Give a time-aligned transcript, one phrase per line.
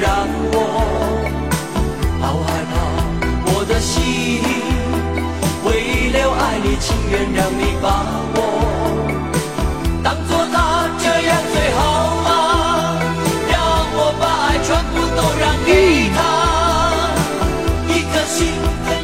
[0.00, 0.54] 让我
[2.20, 2.72] 好害怕，
[3.46, 4.42] 我的心
[5.64, 7.86] 为了爱你，情愿让你把
[8.34, 8.38] 我
[10.02, 11.80] 当作他，这样最好
[12.24, 12.28] 吗？
[13.50, 13.54] 让
[13.94, 16.18] 我把爱全部都让给他，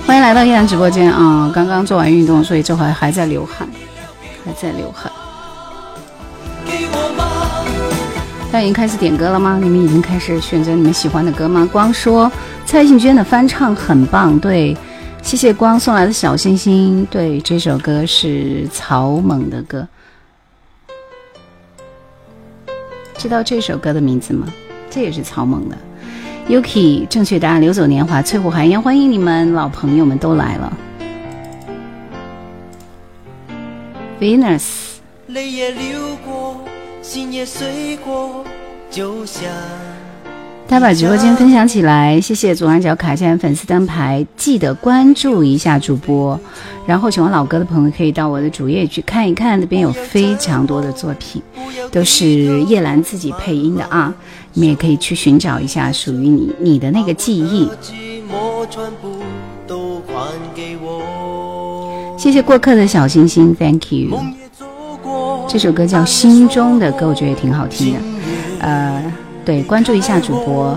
[0.06, 1.50] 欢迎来到依然直播间啊！
[1.54, 3.66] 刚刚做完运动，所以这会还在流汗，
[4.44, 5.10] 还在流汗。
[8.52, 9.58] 大家已经开始点歌了吗？
[9.62, 11.66] 你们已经开始选择你们喜欢的歌吗？
[11.72, 12.30] 光说
[12.66, 14.76] 蔡幸娟的翻唱很棒，对，
[15.22, 17.02] 谢谢光送来的小星星。
[17.10, 19.88] 对，这首歌是草蜢的歌，
[23.16, 24.46] 知道这首歌的名字吗？
[24.90, 25.78] 这也是草蜢的。
[26.50, 30.76] Yuki，正确答案，流走年华，翠湖寒烟，欢迎你们老朋友们都来了。
[34.20, 34.90] Venus。
[35.28, 36.60] 泪也流过。
[37.02, 38.44] 心也碎过，
[38.88, 39.42] 就像。
[40.68, 46.38] 大家把直播间分享起来，谢谢左上角卡下粉丝灯牌，记得关注一下主播。
[46.86, 51.42] 然后喜欢老歌的朋友可以到我的主页去看一看，那边有非常多的作品，
[51.90, 54.14] 都是叶兰自己配音的啊。
[54.54, 57.68] 你们也可以去寻找一下属于你你的那个记忆。
[62.16, 64.41] 谢谢过客的小星星，Thank you。
[65.52, 68.00] 这首歌叫《心中的歌》，我觉得也挺好听的。
[68.60, 69.12] 呃，
[69.44, 70.74] 对，关注一下主播。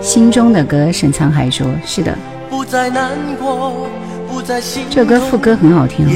[0.00, 2.16] 心中的歌，沈沧海说：“是的。”
[4.88, 6.08] 这歌副歌很好听。
[6.08, 6.14] 一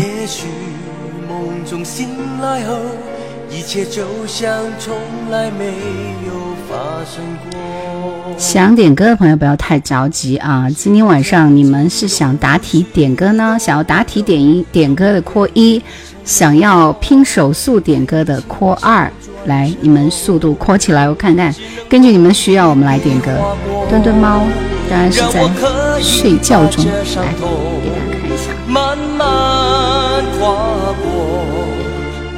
[8.37, 10.69] 想点歌的朋友不要太着急啊！
[10.71, 13.57] 今天晚上你们是想答题点歌呢？
[13.59, 15.83] 想要答题点一点歌的扩一，
[16.25, 19.11] 想要拼手速点歌的扩二，
[19.47, 21.55] 来，你们速度扩起来，我看看。
[21.89, 23.31] 根据你们的需要，我们来点歌。
[23.89, 24.43] 墩墩猫
[24.91, 25.49] 当然是在
[26.01, 27.33] 睡觉中，来给大家
[28.11, 28.51] 看一下。
[28.69, 30.49] 慢慢跨
[31.03, 31.05] 过。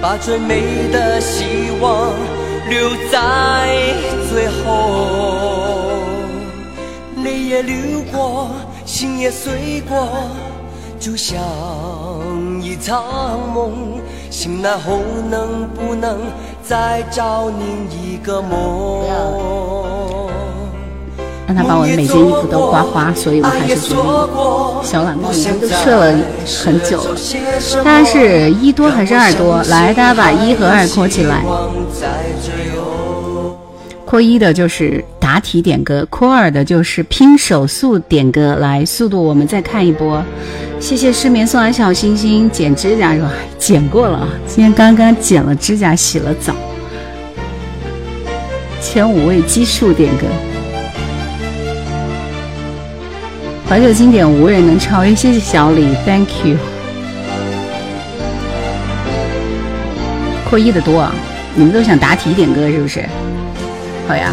[0.01, 2.13] 把最美的希望
[2.71, 3.19] 留在
[4.39, 5.99] 最后，
[7.25, 7.75] 泪也流
[8.13, 8.51] 过，
[8.85, 10.07] 心也碎过，
[11.01, 11.41] 就像
[12.63, 13.03] 一场
[13.53, 13.99] 梦，
[14.31, 16.21] 醒来后能不能
[16.63, 19.09] 再找另一个梦？
[21.49, 26.17] 让他把我每件衣服都刮花，所以我还是决定小懒猫已经都睡了
[26.65, 27.17] 很久了。
[27.83, 29.61] 大家是一多还是二多？
[29.65, 31.43] 来，大家把一和二扩起来。
[34.09, 38.57] 扩一的就是答题点歌，扩二的就是拼手速点歌。
[38.57, 40.25] 来，速度我们再看一波。
[40.81, 43.31] 谢谢失眠送来小星星，剪指甲是吧？
[43.59, 46.55] 剪过了，今天刚刚剪了指甲，洗了澡。
[48.81, 50.25] 前五位奇数点歌。
[53.69, 56.57] 怀旧经典无人能超越，谢谢小李，Thank you。
[60.49, 61.15] 扩一的多啊，
[61.55, 63.05] 你们都想答题点歌是不是？
[64.09, 64.33] 好呀，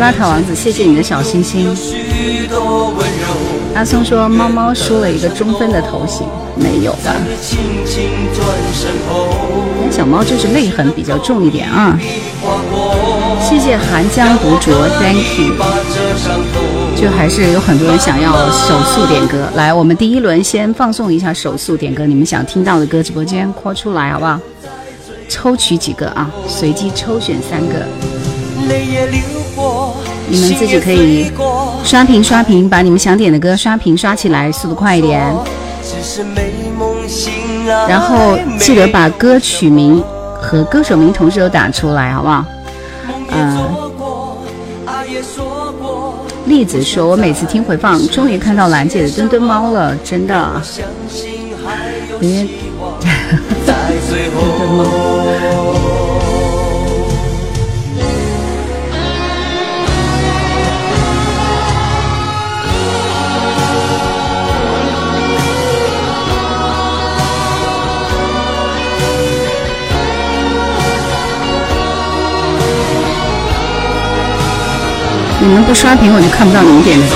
[0.00, 1.68] 邋遢王子，谢谢你的小心心。
[3.76, 6.26] 阿松说猫猫输了一个中分的头型，
[6.56, 7.14] 没有吧？
[9.88, 11.96] 小猫就是泪痕比较重一点啊。
[13.40, 15.54] 谢谢寒江独酌，Thank you。
[17.00, 24.40] 就还是有很多人想要手速点歌，来，我们第一轮先放送一下手速点歌，你们想听到的歌，直播间扩出来好不好？
[25.28, 27.86] 抽取几个啊，随机抽选三个，
[30.30, 31.32] 你们自己可以
[31.82, 35.34] 刷屏刷屏，把你们想点的歌刷屏刷起来，速度快一点。
[37.88, 40.04] 然后记得把歌曲名
[40.40, 42.44] 和歌手名同时都打出来，好不好？
[43.30, 43.66] 嗯。
[46.46, 50.62] 栗子说：“我每次听回放，终于看到兰姐的墩墩猫了，真的。”
[52.20, 52.48] 墩
[54.58, 55.97] 墩猫。
[75.48, 77.14] 你们不刷屏，我就看不到你们点的歌。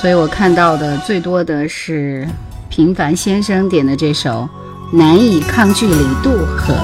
[0.00, 2.26] 所以我看到的最多的是
[2.68, 4.48] 平凡先生点的这首
[4.96, 6.74] 《难以抗拒》，李杜和。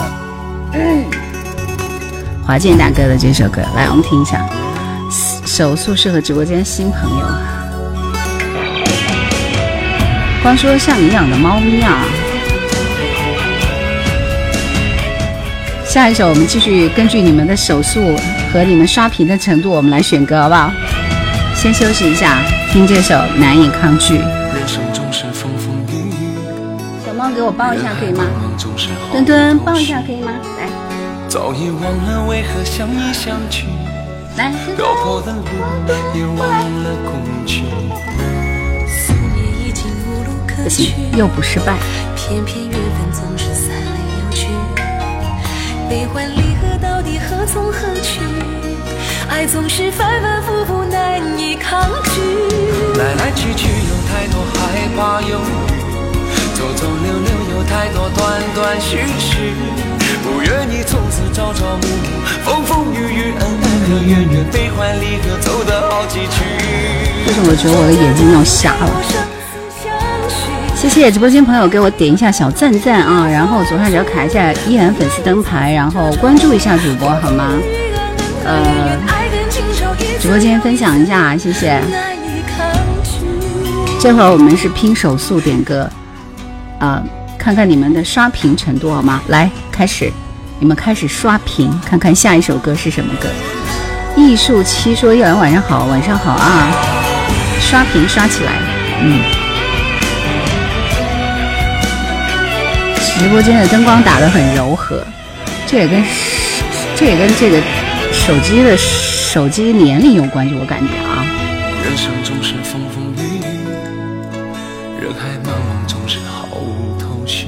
[2.47, 4.49] 华健大哥的这首歌，来，我们听一下。
[5.45, 7.27] 手速适合直播间新朋友。
[10.47, 12.05] 光说像你养的猫咪啊。
[15.85, 18.17] 下一首，我们继续根据你们的手速
[18.53, 20.71] 和你们刷屏的程度，我们来选歌，好不好？
[21.53, 22.39] 先休息一下，
[22.71, 24.19] 听这首《难以抗拒》。
[27.05, 28.23] 小猫给我抱一下可以吗？
[29.11, 30.31] 墩墩抱一下可以吗？
[30.61, 30.69] 来。
[31.29, 33.65] 早已忘了为何相依相聚，
[34.37, 35.43] 来，漂泊的路
[36.15, 37.65] 也忘了空去。
[37.65, 38.36] 思念已经
[40.67, 41.79] 无路可去，又不失败。
[42.17, 44.49] 偏偏缘分总是散来又聚，
[45.89, 48.21] 悲欢离合到底何从何去？
[49.29, 52.21] 爱总是反反复复难以抗拒。
[52.99, 55.55] 来来去去有太多害怕犹豫，
[56.55, 59.55] 走走留留有太多断断续续。
[60.25, 62.03] 不愿意从此朝朝暮暮，
[62.45, 66.43] 风风雨雨，恩恩和怨怨，悲欢离合，走得好崎岖。
[67.29, 69.36] 为什么觉得我的眼睛要瞎了？
[70.77, 77.49] 谢谢直播间朋友给我点一下小赞赞啊，然后左上角卡一下依然粉丝灯牌，然后关注一下主播好吗？
[78.45, 78.97] 呃，
[80.21, 81.81] 直播间分享一下，谢谢。
[83.99, 85.91] 这会儿我们是拼手速点歌，
[86.79, 87.03] 啊。
[87.39, 89.23] 看看你们的刷屏程度好吗？
[89.29, 90.13] 来，开始，
[90.59, 93.29] 你们开始刷屏，看看下一首歌是什么歌。
[94.17, 96.71] 艺术七说：“叶晚晚上好，晚上好啊！”
[97.61, 98.53] 刷屏刷起来，
[99.01, 99.36] 嗯。
[103.19, 105.03] 直播间的灯光打得很柔和，
[105.67, 106.05] 这也跟
[106.95, 107.61] 这也跟这个
[108.13, 111.25] 手机的手机年龄有关系，我感觉啊。
[111.83, 117.47] 人生总是风风雨雨，人海茫茫总是毫无头绪。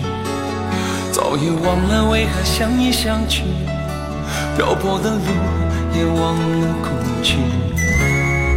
[1.12, 3.42] 早已忘了为何相依相聚，
[4.56, 5.20] 漂泊的路
[5.94, 6.88] 也忘了哭
[7.22, 7.36] 泣。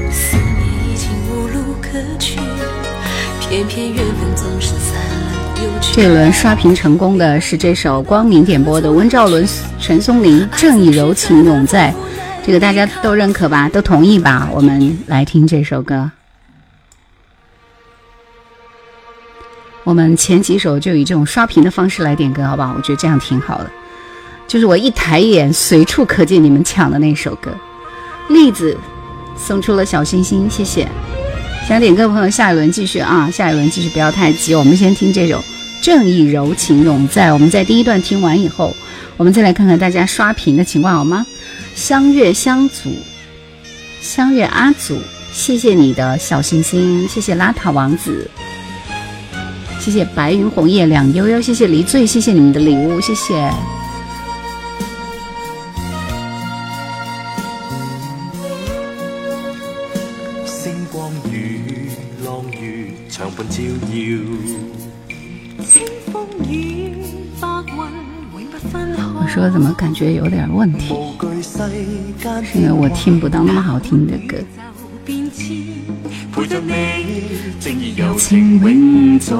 [0.09, 2.39] 思念已经无路可去，
[3.41, 4.71] 偏偏缘分总是。
[5.93, 9.45] 这一轮刷屏成功的是这首光明点播的温兆伦、
[9.79, 11.91] 陈松伶《正义柔情永在》，
[12.45, 13.67] 这个大家都认可吧？
[13.67, 14.49] 都同意吧？
[14.53, 16.09] 我们来听这首歌。
[19.83, 22.73] 我们前几首就以这种刷屏的方式来点歌，好不好？
[22.77, 23.69] 我觉得这样挺好的。
[24.47, 27.51] 就是我一抬眼，随处可见你们抢的那首歌。
[28.29, 28.77] 栗子
[29.35, 30.87] 送出了小心心，谢谢。
[31.71, 33.31] 想点歌的朋友，下一轮继续啊！
[33.31, 34.53] 下一轮继续，不要太急。
[34.53, 35.39] 我们先听这首
[35.81, 37.29] 《正义柔情永在》。
[37.33, 38.75] 我们在第一段听完以后，
[39.15, 41.25] 我们再来看看大家刷屏的情况，好吗？
[41.73, 42.93] 相悦相祖，
[44.01, 44.99] 相悦阿祖，
[45.31, 48.29] 谢谢你的小心心，谢谢邋遢王子。
[49.79, 53.49] 谢谢白云红叶两悠悠，谢谢离醉，谢谢你们的礼物，谢谢。
[63.29, 63.97] 伴照耀，
[65.63, 66.95] 清风雨
[67.39, 67.75] 白云
[68.33, 68.99] 永不分开。
[69.03, 70.95] 我说怎么感觉有点问题？
[72.43, 74.37] 是因为我听不到那么好听的歌。
[76.33, 76.71] 陪着你，
[77.59, 77.77] 正
[78.17, 79.35] 情永在，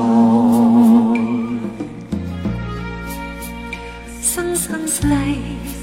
[4.22, 5.08] 生生世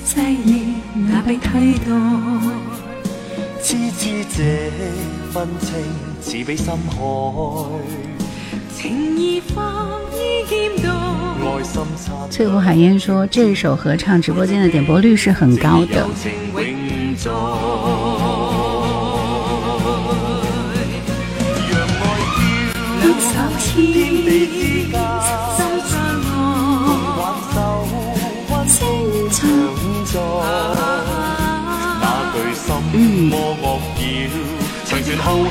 [0.04, 1.87] 世亦那被替代。
[3.62, 4.38] 痴痴这
[5.32, 5.68] 份情
[6.28, 7.00] 似比深海，
[8.76, 10.90] 情意化于剑道。
[11.40, 11.82] 爱心
[12.28, 16.06] 最后海燕说，这首合唱直播间的点播率是很高的。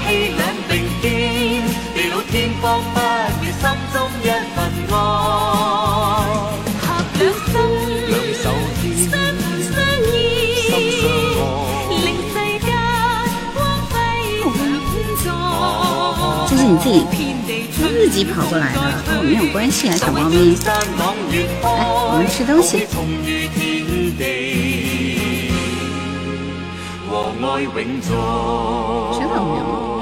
[0.07, 0.56] 天
[2.81, 2.89] 不
[3.41, 3.62] 灭心
[3.93, 4.57] 中一份
[4.91, 4.96] 爱。
[16.57, 16.96] 是你自己。
[17.77, 20.55] 自己跑过来的，跟我没有关系啊，小猫咪。
[20.65, 20.72] 来，
[21.63, 22.88] 我们吃东西。
[29.13, 29.96] 知道没有？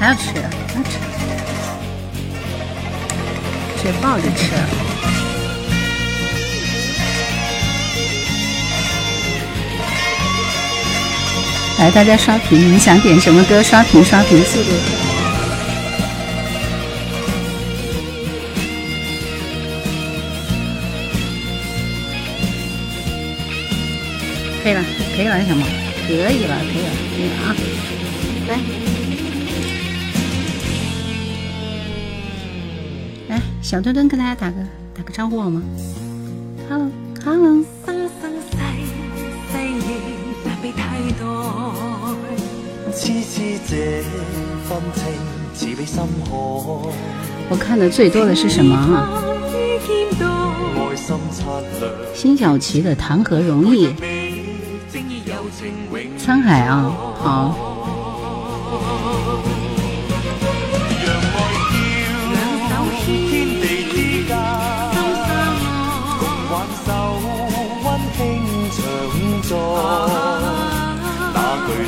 [0.00, 0.98] 还要吃，还要吃。
[3.82, 4.52] 就抱着吃。
[11.78, 13.62] 来，大家刷屏，你们想点什么歌？
[13.62, 14.70] 刷屏，刷屏，速度！
[24.62, 24.84] 可以了，
[25.16, 25.64] 可以了，小猫，
[26.06, 26.58] 可以了，可以了，
[27.14, 27.54] 可以了啊！
[28.48, 28.58] 来，
[33.68, 34.56] 小墩墩跟大家打个
[34.96, 35.62] 打个招呼好吗
[36.70, 37.62] ？Hello，Hello。
[47.50, 49.22] 我看的最多的是什么啊？
[52.14, 53.88] 辛晓琪的《谈何容易》。
[56.18, 57.67] 沧海啊，好。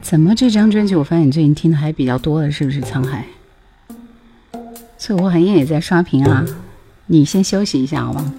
[0.00, 3.24] 怎么这张专辑我发现你最近听的还比较多的，是不是《沧海》？
[4.98, 6.44] 翠湖寒烟也在刷屏啊，
[7.06, 8.34] 你先休息一下好吗？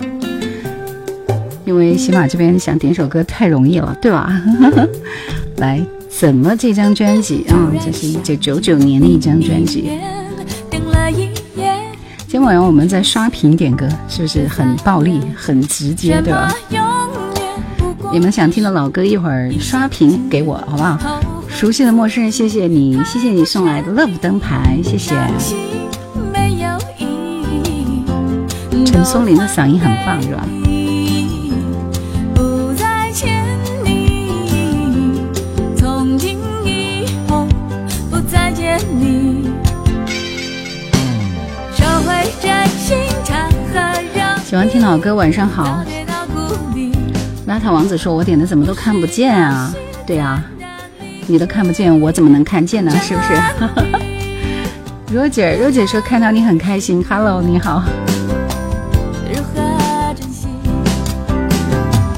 [1.65, 4.41] 因为喜马这边想点首歌太容易了，对吧？
[5.57, 5.85] 来。
[6.15, 7.71] 怎么这张专辑啊？
[7.83, 9.99] 这是一九九九年的一张专辑。
[12.27, 16.53] 今晚我们在刷屏点歌，是不是很暴力、很直接，对吧？
[18.13, 21.19] 你们想听的老歌，一会儿刷屏给我，好不好？
[21.49, 25.15] 熟悉的陌生人，谢谢你，谢谢你送来的 Love 灯牌，谢谢。
[28.85, 30.47] 陈松伶的嗓音很棒，是吧？
[44.45, 45.83] 喜欢听老歌，晚上好。
[47.53, 49.71] 邋遢王子说：“我点的怎么都看不见啊？”
[50.07, 50.43] 对啊，
[51.27, 52.91] 你都看不见，我怎么能看见呢？
[52.99, 53.39] 是不是？
[55.13, 57.05] 若姐，若姐说看到你很开心。
[57.07, 57.83] Hello，你好。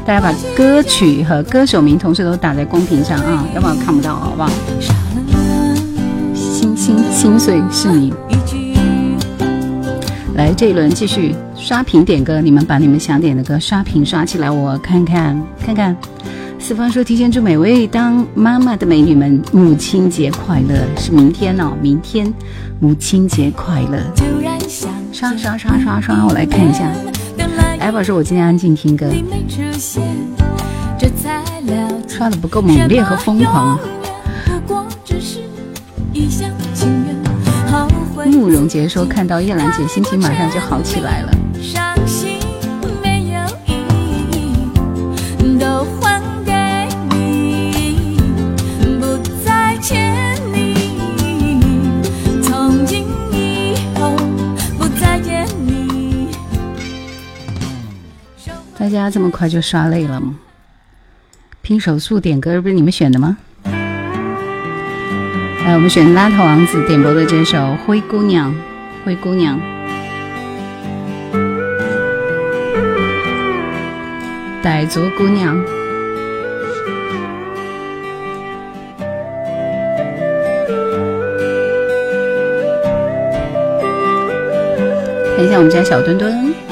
[0.06, 4.50] 大家把歌曲和歌手名同时都打在公屏上啊，要不然看不到，好不好？
[6.34, 8.14] 心心心碎是你。
[10.36, 11.36] 来，这一轮继续。
[11.66, 15.98] 刷屏点歌，你们把你们想点的歌刷屏刷起来，我看看看看。
[16.60, 22.32] 四方说提前祝每位当妈妈的美女们母亲节快乐，是明天哦，明天
[22.80, 23.98] 母亲节快乐。
[25.12, 26.88] 刷刷刷刷刷，我来看一下。
[27.80, 29.12] 艾宝说，我今天安静听歌，
[32.08, 33.80] 刷的不够猛烈和疯狂。
[38.32, 41.35] 慕容杰说，看到叶兰姐，心情马上就好起来了。
[58.96, 60.36] 家这么快就刷累了吗？
[61.62, 63.38] 拼手速点歌不是你们选的吗？
[65.66, 68.54] 来，我们选邋遢王子点播的这首《灰姑娘》，
[69.04, 69.60] 灰姑娘，
[74.64, 75.60] 傣族姑娘。
[85.36, 86.65] 看一下我们家小墩墩。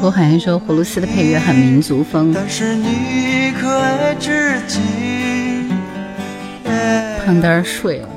[0.00, 2.34] 翠湖好像说葫芦丝的配乐很民族风。
[7.26, 8.08] 胖墩睡了。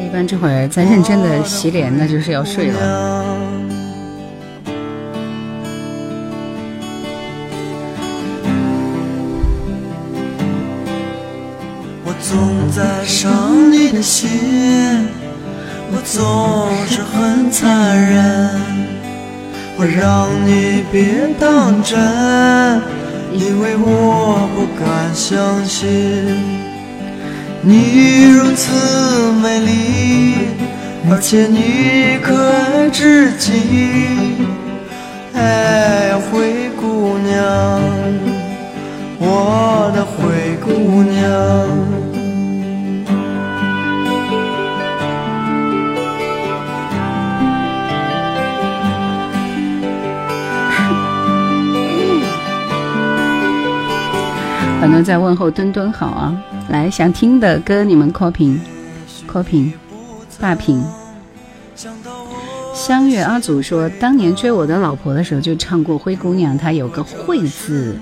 [0.00, 3.24] 一般这会儿在认真的洗脸，那就是要睡了。
[12.04, 14.30] 我总在伤你的心，
[15.90, 18.69] 我总是很残忍，
[19.82, 21.98] 我让你别当真，
[23.32, 25.88] 因为我不敢相信。
[27.62, 30.34] 你如此美丽，
[31.10, 33.52] 而且你可爱至极，
[35.34, 37.40] 哎，灰姑娘，
[39.18, 41.79] 我的灰姑娘。
[54.90, 56.36] 很多在问候墩墩好啊，
[56.68, 58.60] 来想听的歌你们扣屏，
[59.24, 59.72] 扣屏，
[60.40, 60.82] 霸屏。
[62.74, 67.96] 相约阿祖说，当年追我的老婆的时候就唱过《灰姑娘》，她有个“慧”字。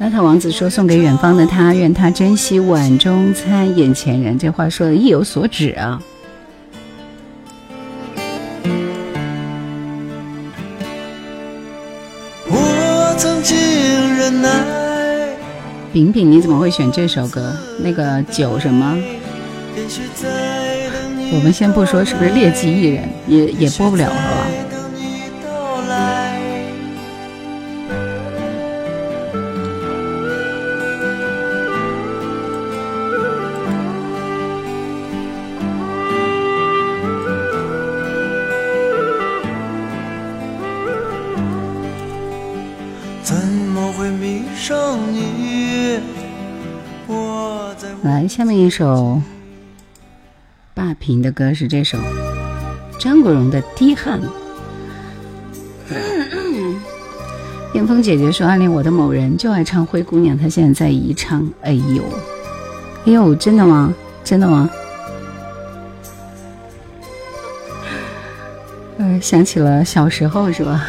[0.00, 4.38] 邋遢王子说，送给远方的他，愿他珍惜碗中餐，眼前人。
[4.38, 6.00] 这话说的意有所指啊。
[12.46, 13.58] 我曾经
[14.16, 14.89] 忍耐。
[15.92, 17.52] 饼饼，你怎么会选这首歌？
[17.82, 18.96] 那个酒什么？
[21.32, 24.46] 我们先不说是不是劣迹艺人，也也播不了，好吧？
[48.70, 49.20] 首
[50.72, 51.98] 霸屏的歌是这首
[52.98, 54.20] 张国荣的《滴汗》。
[57.74, 61.48] 艳峰姐姐说暗恋我的某人就爱唱《灰姑娘》，她现在在宜昌。
[61.62, 62.02] 哎呦，
[63.06, 63.92] 哎呦，真的吗？
[64.24, 64.70] 真的吗？
[68.98, 70.84] 呃，想起了小时候，是吧？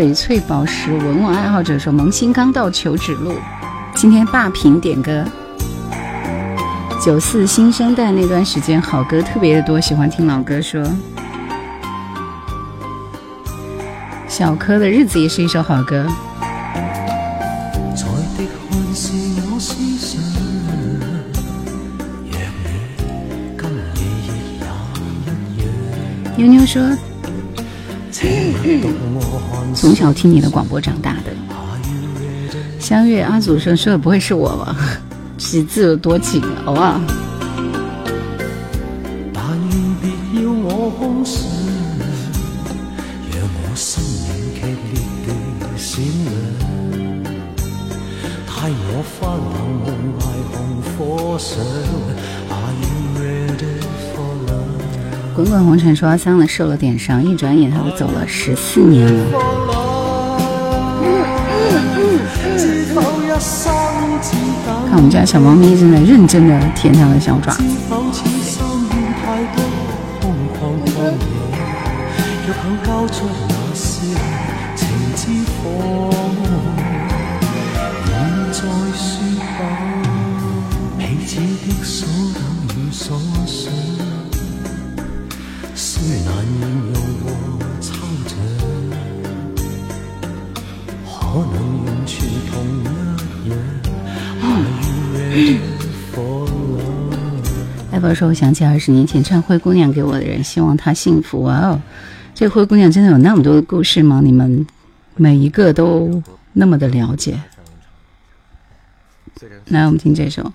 [0.00, 3.34] 翡翠宝石文玩爱好者说：“萌新刚到求指路。”
[3.94, 5.22] 今天霸屏点歌。
[7.04, 10.58] 九四新生代那段时间好歌特别的多，喜欢听老歌。
[10.58, 10.82] 说
[14.26, 16.06] 小柯的日子也是一首好歌。
[26.38, 26.80] 妞妞说。
[29.74, 31.32] 从小听你的广播长大的，
[32.78, 34.76] 相约阿祖说说的不会是我吧？
[35.38, 37.00] 喜字有多紧，好不好？
[56.00, 59.26] 滚红尘说阿桑的受了点伤，一转眼他都走了十四年了。
[64.88, 67.54] 看我们家小猫咪正在认真的舔它的小爪。
[98.30, 101.82] 我想起二十年前唱《灰姑娘》给我的人，希望她幸福。”哇哦，
[102.32, 104.20] 这灰姑娘真的有那么多的故事吗？
[104.22, 104.64] 你们
[105.16, 107.40] 每一个都那么的了解？
[109.66, 110.52] 来，我们听这首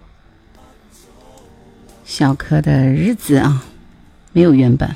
[2.05, 3.65] 小柯的日子啊，
[4.31, 4.95] 没有原版。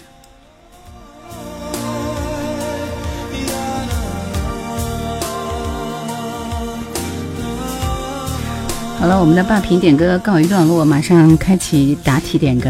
[8.99, 12.69] 好了，我们的霸屏点歌告一段落，马上开启答题点歌。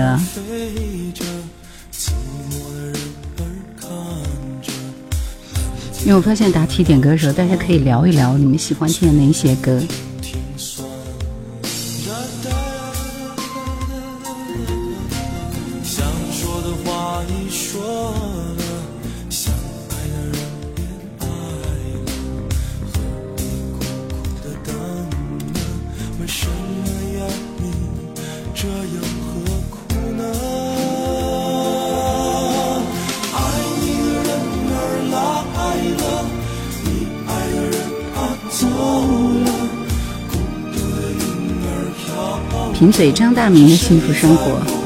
[6.01, 9.81] 因为我发现答题点歌的时候，大家可以聊一聊你们喜欢听的哪些歌。
[42.79, 44.78] 贫嘴张大民的幸福生活。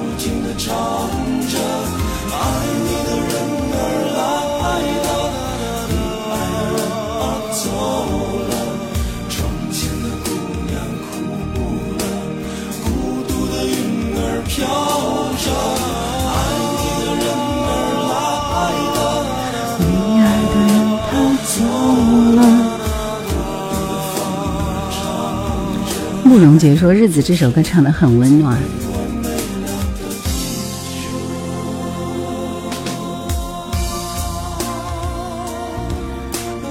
[26.44, 28.60] 慕容杰说：“日子这首歌唱的很温暖。”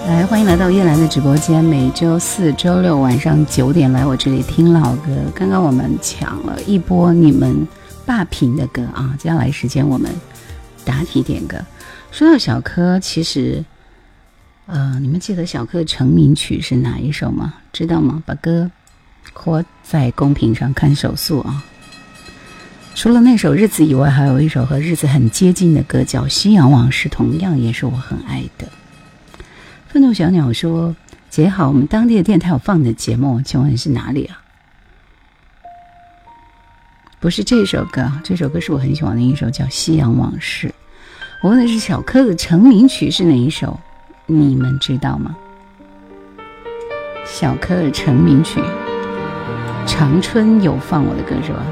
[0.06, 1.64] 来，欢迎来到叶兰的直播间。
[1.64, 5.16] 每周四周六晚上九点来我这里听老歌。
[5.34, 7.66] 刚刚我们抢了一波你们
[8.04, 9.16] 霸屏的歌啊！
[9.18, 10.12] 接下来时间我们
[10.84, 11.56] 答题点歌。
[12.10, 13.64] 说到小柯，其实，
[14.66, 17.54] 呃，你们记得小柯的成名曲是哪一首吗？
[17.72, 18.22] 知道吗？
[18.26, 18.70] 把歌。
[19.32, 21.64] 或在公屏上看手速啊！
[22.94, 28.68] 除了那首《日子》以外，还有一首和《日子》很接近的歌，叫《夕阳往事》，同样也是我很爱的。
[29.88, 30.94] 愤怒小鸟说
[31.30, 34.42] ：“姐好，我们当地的电台有放你的节目，请问是哪里啊？”
[37.18, 40.68] 不是这首歌，这首歌是我很喜欢的一首，叫《夕阳往事》。
[41.42, 43.80] 我问的是小柯的成名曲是哪一首？
[44.26, 45.34] 你们知道吗？
[47.24, 48.60] 小柯的成名曲。
[49.86, 51.64] 长春有放我的歌是吧？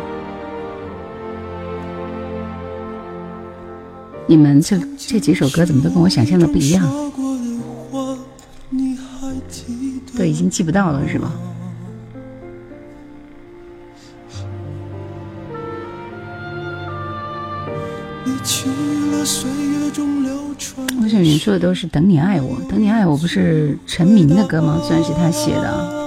[4.26, 6.86] 你们这这几首歌怎么都跟我想象的不一样？
[10.16, 11.32] 都已经记不到了是吧？
[21.02, 24.80] 我想你说的都是《等你爱我》，《等你爱我》不是陈明的歌吗？
[24.84, 25.99] 虽然是他写的。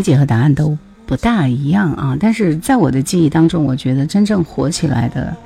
[0.00, 2.16] 理解和答案都不大一样啊。
[2.18, 5.36] 但是在我的记忆当中，我觉得真正火起来的，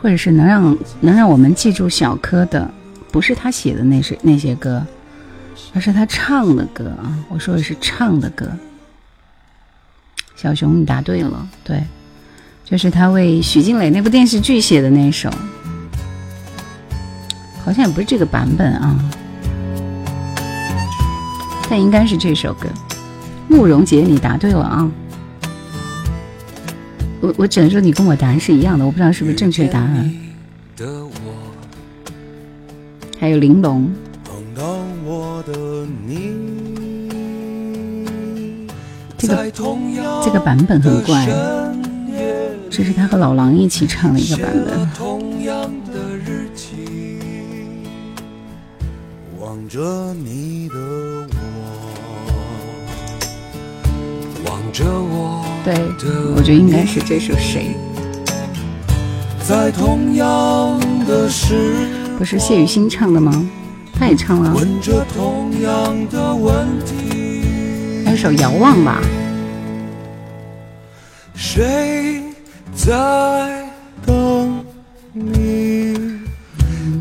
[0.00, 2.70] 或者是能让能让我们记住小柯的。
[3.10, 4.86] 不是他写的那首那些歌，
[5.74, 7.18] 而是他唱的歌啊！
[7.28, 8.48] 我说的是唱的歌。
[10.36, 11.82] 小熊，你答对了，对，
[12.64, 15.28] 就是他为许静蕾那部电视剧写的那首，
[17.64, 18.96] 好像也不是这个版本啊，
[21.68, 22.68] 但应该是这首歌。
[23.48, 24.90] 慕容杰，你答对了啊！
[27.20, 30.14] 我我只能说你跟我答案是一样的，我不知道是不是正确答案。
[33.18, 33.90] 还有玲珑，
[39.16, 39.50] 这个
[40.22, 41.26] 这个版本很怪，
[42.70, 44.86] 这是他和老狼一起唱的一个版本。
[49.40, 51.15] 望着你的
[55.64, 55.74] 对，
[56.36, 57.76] 我觉得应该是这首谁？
[59.46, 61.88] 在同样的时。
[62.18, 63.48] 不是谢雨欣唱的吗？
[63.98, 64.50] 他也唱了。
[68.04, 69.00] 还有首《遥望》吧。
[71.34, 72.22] 谁
[72.74, 73.66] 在
[74.04, 74.64] 等
[75.12, 75.96] 你？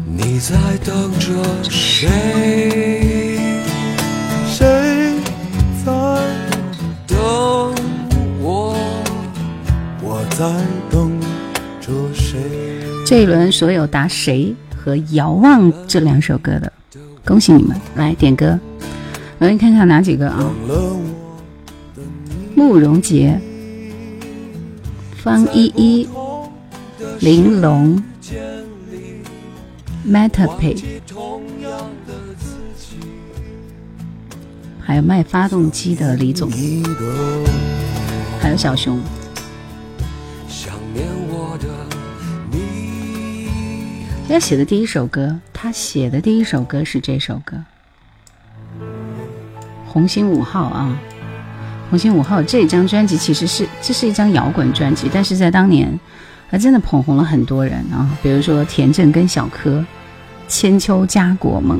[0.07, 1.43] 你在等着？
[1.69, 2.09] 谁
[10.31, 10.45] 在
[10.89, 11.19] 等
[11.81, 12.39] 着谁？
[13.05, 14.55] 这一轮所有答谁？
[14.75, 16.71] 和遥望这两首歌的，
[17.25, 17.75] 恭喜你们！
[17.95, 18.59] 来点歌，
[19.39, 20.53] 我们看看哪几个啊？
[22.53, 23.39] 慕容杰、
[25.23, 26.07] 方依依、
[27.19, 27.99] 玲珑、
[30.03, 31.01] m a t a p y
[34.79, 36.47] 还有卖发动机的李总，
[38.39, 38.99] 还有小熊。
[44.27, 47.55] 他写的第一首歌，他写的第一首歌是这首歌
[49.87, 50.99] 《红星五号》啊，
[51.89, 55.97] 《红星五号》这张专辑其实是这是一张摇滚专辑，但是在当年
[56.49, 59.79] 还真的捧红了很多人啊，比如说田震跟小柯，
[60.49, 61.79] 《千秋家国梦》。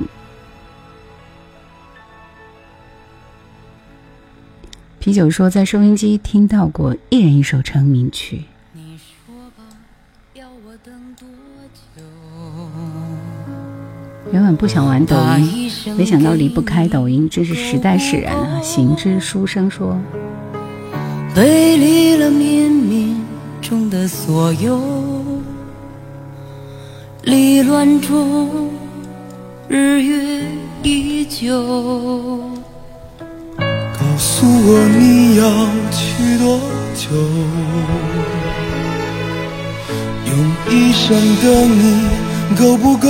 [5.00, 8.46] 啤酒说，在收音机听到过一人一首成名曲。
[14.36, 18.60] 原本不想玩抖音，没想到离不开抖音，真是时代使然啊！
[18.62, 19.98] 行知书生说，
[21.34, 23.16] 背离了冥冥
[23.62, 24.78] 中的所有，
[27.24, 28.70] 离乱中
[29.70, 30.44] 日月
[30.84, 31.58] 依旧。
[33.58, 35.46] 告诉我你要
[35.92, 36.60] 去多
[36.94, 37.16] 久？
[40.28, 40.38] 用
[40.70, 42.10] 一生等你
[42.58, 43.08] 够不够？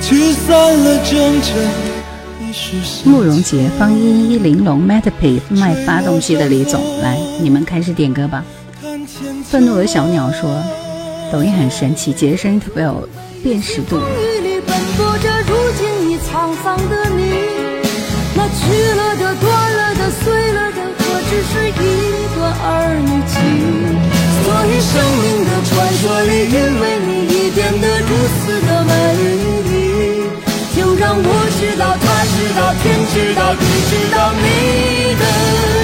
[0.00, 1.00] 驱散了。
[3.04, 8.44] 慕容杰、方依依、玲珑、Matapi 卖发动机的李总，来，你们开始点歌吧。
[9.44, 10.62] 愤怒的小鸟说，
[11.32, 13.08] 抖音很神奇，杰的声音特别有
[13.42, 14.00] 辨识度。
[16.32, 17.20] 沧桑的你，
[18.34, 18.60] 那去
[18.96, 21.70] 了的、断了的、碎了的，何止是一
[22.34, 22.64] 段儿
[23.04, 23.31] 女情？
[24.62, 29.74] 关于生命的传说里，因为你已变得如此的美丽，
[30.76, 31.26] 就让我
[31.58, 35.24] 知道，他知道，天知道，地知道你的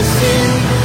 [0.04, 0.77] 心。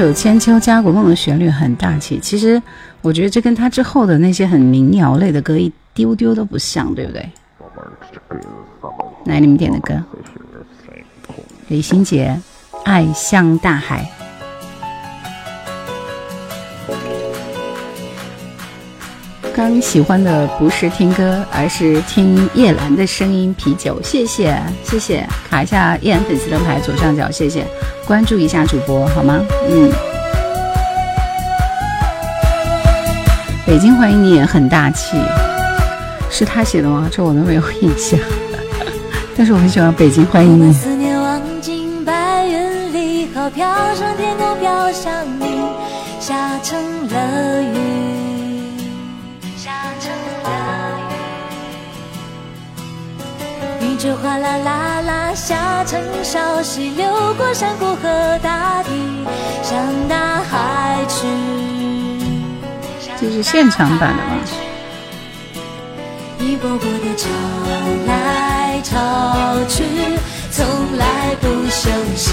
[0.00, 2.60] 有千秋家国梦的旋律很大气，其实
[3.02, 7.28] 我觉得这跟他之后的那些很民谣类的歌一丢丢都不像，对不对？
[9.26, 10.02] 来，你们点的歌，
[11.68, 12.40] 李心洁，
[12.84, 14.10] 《爱像大海》。
[19.60, 23.54] 刚喜欢的不是听歌，而是听叶兰的声音。
[23.58, 27.66] 啤酒，谢谢谢谢，卡一下叶兰粉丝灯牌左上角，谢谢，
[28.06, 29.38] 关注一下主播好吗？
[29.68, 29.92] 嗯。
[33.66, 35.18] 北京欢迎你也很大气，
[36.30, 37.06] 是他写的吗？
[37.12, 38.18] 这我都没有印象，
[39.36, 40.99] 但是我很喜欢北京欢迎你。
[54.00, 58.90] 就哗啦啦啦下成小溪，流过山谷和大地，
[59.62, 59.76] 向
[60.08, 61.26] 大海去。
[63.20, 64.38] 这是现场版的吗？
[66.38, 67.28] 一波波的潮
[68.06, 68.96] 来潮
[69.68, 69.84] 去，
[70.50, 70.64] 从
[70.96, 72.32] 来不休息。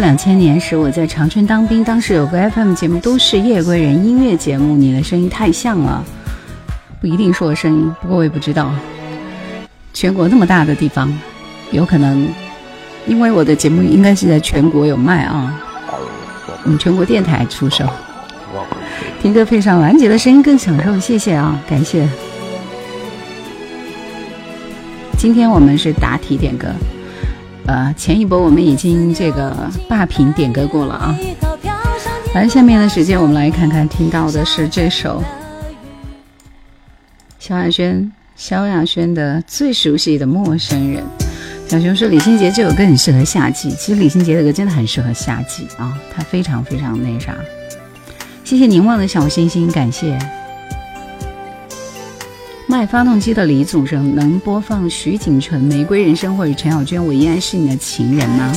[0.00, 6.04] 两千年时我在长春当兵，当时有个 FM 节目《都是夜归人》音乐节目，你的声音太像了，
[7.00, 8.70] 不一定是我声音，不过我也不知道。
[9.92, 11.12] 全国那么大的地方，
[11.72, 12.28] 有可能，
[13.06, 15.58] 因为我的节目应该是在全国有卖啊，
[16.64, 17.84] 我们全国电台出售。
[19.20, 22.08] 听歌配上兰姐的声音更享受，谢谢啊，感谢。
[25.18, 26.68] 今天我们是答题点歌。
[27.68, 31.14] 呃，前一波我们已经这个霸屏点歌过了啊。
[32.34, 35.22] 来，下面的时间我们来看看，听到的是这首
[37.38, 41.04] 萧亚轩，萧亚轩的最熟悉的陌生人。
[41.66, 47.34] 小熊说李心洁这首歌很适合夏季，其实李心洁的歌真的很适合夏季啊，它非常非常那啥。
[48.44, 50.18] 谢谢凝望的小星星，感谢。
[52.70, 58.52] 卖发动机的李祖生能播放徐锦纯《玫瑰人生》或者陈小娟《我依然是你的情人》吗？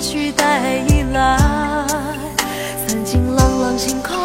[0.00, 1.38] 去带依赖，
[2.86, 4.23] 曾经朗朗星空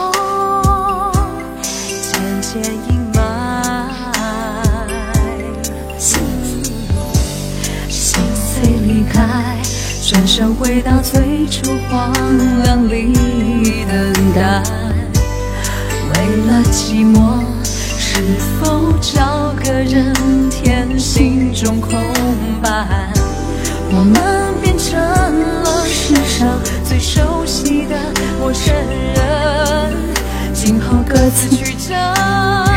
[10.39, 12.13] 想回到最初荒
[12.63, 13.12] 凉里
[13.86, 14.63] 等待，
[16.13, 18.23] 为了寂寞，是
[18.58, 21.91] 否找个人填心中空
[22.62, 22.88] 白？
[23.91, 26.47] 我们变成了世上
[26.86, 27.97] 最熟悉的
[28.39, 28.73] 陌生
[29.15, 29.93] 人，
[30.54, 32.68] 今后各自曲折。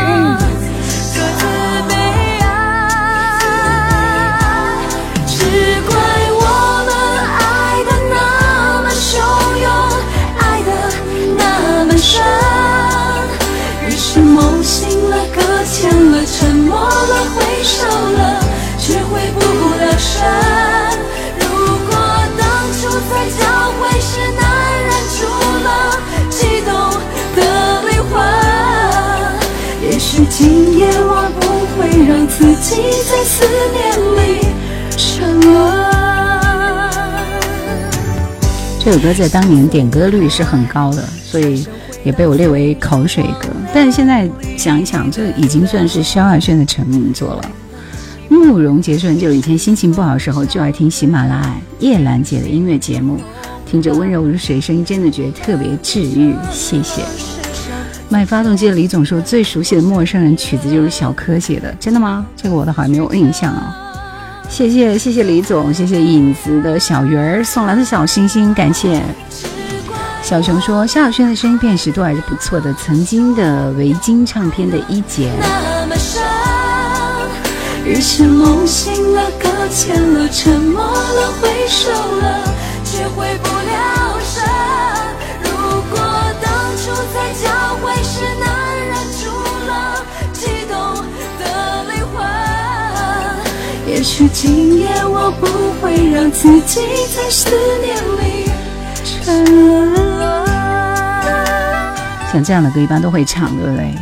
[17.05, 18.43] 了，挥手了，
[18.79, 19.39] 却回不
[19.79, 20.23] 了神。
[21.39, 21.43] 如
[21.87, 21.91] 果
[22.37, 22.41] 当
[22.73, 23.41] 初在交
[23.79, 24.41] 会时难
[24.83, 25.21] 忍住
[25.63, 25.67] 了
[26.29, 26.71] 激动
[27.35, 27.37] 的
[27.89, 28.13] 灵魂，
[29.81, 31.41] 也许今夜我不
[31.75, 32.69] 会让自己
[33.09, 33.33] 在思
[33.73, 33.77] 念
[34.17, 34.19] 里
[34.97, 35.53] 沉沦。
[38.79, 41.65] 这首歌在当年点歌率是很高的，所以。
[42.03, 47.51] 也被我列为口水歌，但是现在想一想，这已经算是萧亚轩的成名作了。
[48.29, 53.19] 慕容杰顺，就以前心情不好的时候，就爱听喜马拉雅叶兰姐的音乐节目，
[53.65, 56.33] 听着温柔如水声音，真的觉得特别治愈。
[56.51, 57.03] 谢谢。
[58.09, 62.25] 卖发动机的李总说，最熟悉的陌生人曲子就是小柯写的，真的吗？
[62.35, 63.75] 这个我都好像没有印象啊。
[64.49, 69.01] 谢谢谢谢李总，谢谢影子的小鱼儿送来的小星星，感谢。
[70.23, 72.73] 小熊说：“萧亚轩的声音辨识度还是不错的。
[72.75, 75.29] 曾经的维京唱片的一姐。”
[77.85, 82.41] 于是梦醒了，搁浅了，沉默了，挥手了，
[82.85, 84.41] 却回不了神。
[85.43, 85.49] 如
[85.91, 85.99] 果
[86.41, 88.47] 当初在交会时难
[88.79, 89.29] 忍住
[89.67, 91.05] 了激动
[91.37, 92.25] 的灵魂，
[93.85, 95.45] 也许今夜我不
[95.81, 96.79] 会让自己
[97.13, 97.49] 在思
[97.83, 98.49] 念里
[99.21, 100.02] 沉沦。
[102.33, 103.93] 像这样的歌一般都会唱，对不对？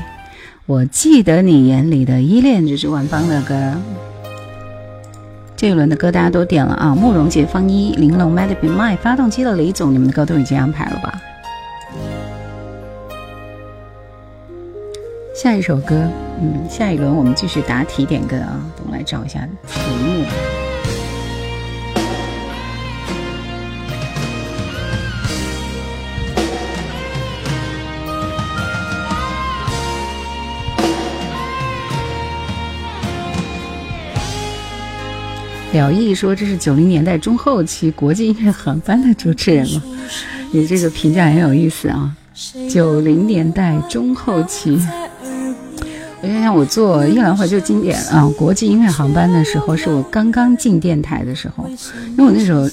[0.65, 3.73] 我记得你眼里的依恋，这是万芳的歌。
[5.57, 6.95] 这一轮的歌大家都点了啊！
[6.95, 11.21] 慕容杰、方一、玲珑、Mad Be My、发动机的李总，你们的歌都已经安排了吧？
[15.35, 18.61] 下一首歌，嗯，下一轮我们继续答题点歌啊！
[18.81, 20.70] 我们来找一下题目。
[35.71, 39.81] 了意说这是九零年代中后期国际音乐航班的主持人了，
[40.51, 42.13] 你这个评价很有意思啊！
[42.69, 44.77] 九零年代中后期，
[46.21, 48.29] 我想想，我做夜兰会就经典啊！
[48.37, 51.65] 国际音乐航班的时候是我刚刚进电台的时候，
[52.09, 52.69] 因为我那时候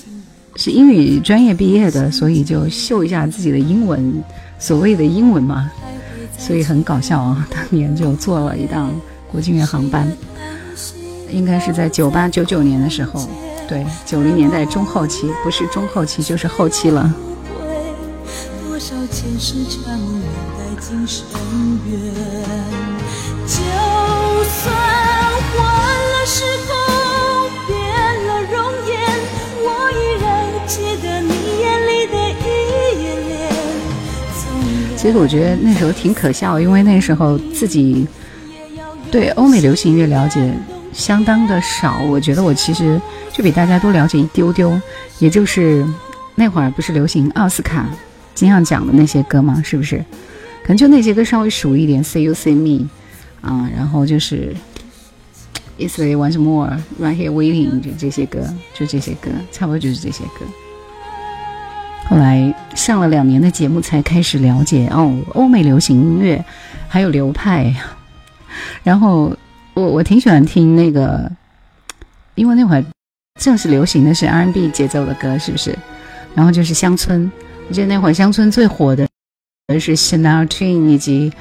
[0.57, 4.23] 是英语专业毕业的，所以就秀一下自己的英文，
[4.59, 5.71] 所谓的英文嘛，
[6.37, 7.47] 所以很搞笑啊！
[7.49, 8.91] 当年就做了一档
[9.31, 10.11] 国际音乐航班。
[11.31, 13.29] 应该是在九八九九年的时候，
[13.69, 17.13] 对，九零年代中后期，不是中后期就是后期了。
[34.97, 38.07] 其实我觉得那时候挺可笑，因为那时候自己
[39.11, 40.53] 对欧美流行音乐了解。
[40.99, 43.01] 相当的少，我觉得我其实
[43.33, 44.79] 就比大家多了解一丢丢，
[45.21, 45.87] 也就是
[46.35, 47.89] 那会儿不是流行奥斯卡
[48.35, 49.63] 金像奖的那些歌吗？
[49.65, 50.05] 是不是？
[50.65, 52.89] 可能就那些歌稍微熟一点，See You See Me，
[53.41, 54.53] 啊，然后就是
[55.79, 58.41] Is There Once More，Right Here Waiting，就这些歌，
[58.75, 60.45] 就这些歌，差不多就是这些歌。
[62.09, 66.45] 后来上了两年的节目，才开始了解哦，欧美流行音乐
[66.89, 67.73] 还有流派，
[68.83, 69.33] 然后。
[69.79, 71.31] 我我挺喜欢听那个，
[72.35, 72.85] 因为那会儿
[73.41, 75.77] 正是流行的是 R&B 节奏的歌，是不是？
[76.35, 77.31] 然后就是乡村，
[77.69, 79.07] 我记得那会儿乡村最火的
[79.79, 81.33] 是 Chanel Twin 以及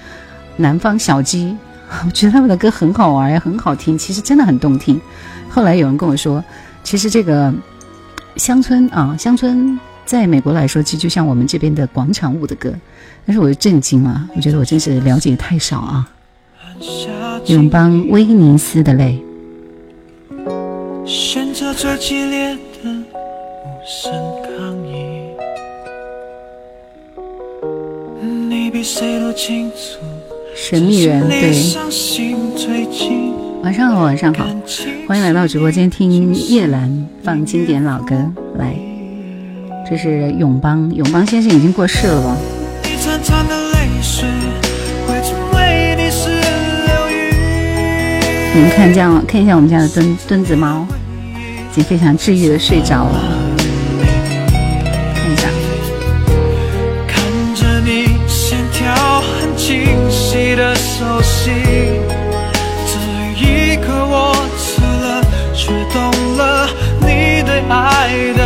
[0.58, 1.58] 南方小鸡，
[2.06, 5.02] 我觉得他们的歌很好玩也很好听，其实真的很动听。
[5.50, 6.44] 后来有人跟我说，
[6.84, 7.52] 其实这个
[8.36, 12.72] 乡村啊，乡村在美国来说，其实就像我们这边的广场舞的歌，
[13.26, 16.08] 但是我就震惊了，我觉得我真是了解太少啊。
[17.48, 19.20] 永邦威尼斯的泪。
[21.06, 24.12] 选择最激烈的无声
[24.44, 25.32] 抗议，
[28.50, 30.00] 你比谁都清楚。
[30.56, 31.52] 神秘人对。
[33.64, 34.46] 晚上好，晚上好，
[35.08, 38.16] 欢迎来到直播间听叶兰放经典老歌。
[38.58, 38.76] 来，
[39.90, 42.38] 这是永邦，永邦先生已经过世了吧？
[48.60, 50.88] 们看，这样看一下我们家的墩墩子猫，
[51.72, 53.22] 已经非常治愈的睡着了。
[55.16, 55.48] 看一下。
[57.08, 57.24] 看
[57.56, 61.54] 着你线条很清晰的手心，
[62.88, 62.94] 这
[63.40, 65.22] 一刻我吃了，
[65.54, 65.98] 却懂
[66.38, 66.70] 了
[67.02, 68.37] 你的爱的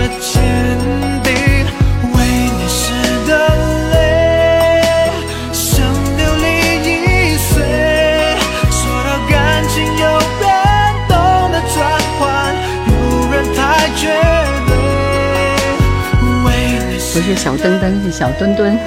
[17.36, 18.77] 小灯灯，是小墩墩。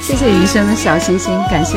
[0.00, 1.76] 谢谢余生的小星星，感谢。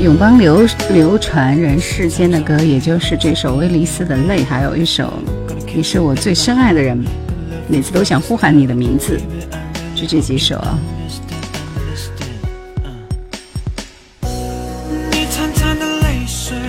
[0.00, 5.04] 永邦流流传人世间的歌，也就是这首《威尼斯的泪》，还有一首
[5.72, 6.98] 《你是我最深爱的人》，
[7.68, 9.20] 每次都想呼喊你的名字，
[9.94, 10.76] 就这几首啊。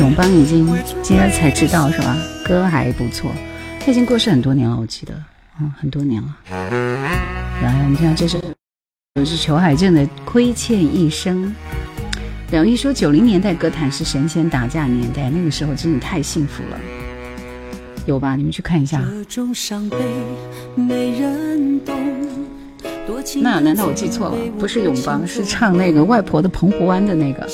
[0.03, 0.67] 永邦已经
[1.01, 2.13] 今天才知道是吧？
[2.45, 3.31] 歌还不错，
[3.79, 5.13] 他已经过世很多年了，我记得，
[5.61, 6.27] 嗯，很多年了。
[6.49, 8.37] 来，我们看这是
[9.15, 11.45] 我是裘海正的《亏欠一生》。
[12.51, 16.77] 梁毅说，九零年代歌坛是神仙打架年代，那个时候真的太幸福了，
[18.05, 18.35] 有吧？
[18.35, 19.01] 你们去看一下。
[23.41, 24.37] 那难道我记错了？
[24.59, 27.47] 不是永邦，是唱那个外婆的澎湖湾的那个。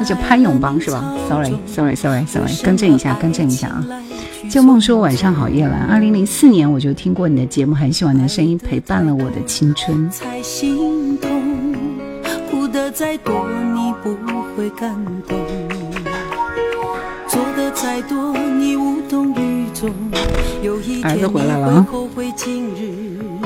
[0.00, 3.84] 那叫潘永邦是吧？Sorry，Sorry，Sorry，Sorry，更正一下，更正一下啊！
[4.48, 5.80] 旧梦说晚上好，夜兰。
[5.86, 10.08] 二零零四年我就听过你的节目，很喜欢你的声音，陪伴了我的青春。
[21.04, 21.86] 儿子回来了啊！
[21.90, 23.37] 发现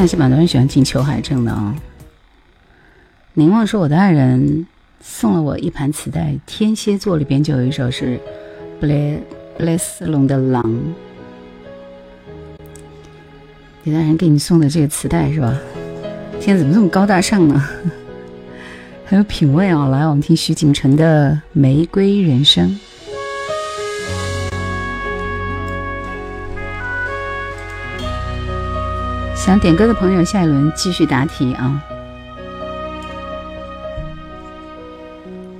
[0.00, 1.76] 还是蛮多人喜欢听裘海正的啊。
[3.34, 4.66] 凝望说：“我的爱人
[5.02, 8.18] 送了我一盘磁带，《天蝎座》里边就有一首是
[8.80, 9.18] 布莱
[9.58, 10.64] 布莱斯隆的《狼》。
[13.82, 15.54] 你的爱人给你送的这个磁带是吧？
[16.40, 17.62] 现在怎么这么高大上呢？
[19.04, 19.86] 很有品味啊！
[19.88, 22.70] 来，我们听徐锦成的《玫瑰人生》。”
[29.40, 31.82] 想点歌的朋友，下一轮继续答题啊！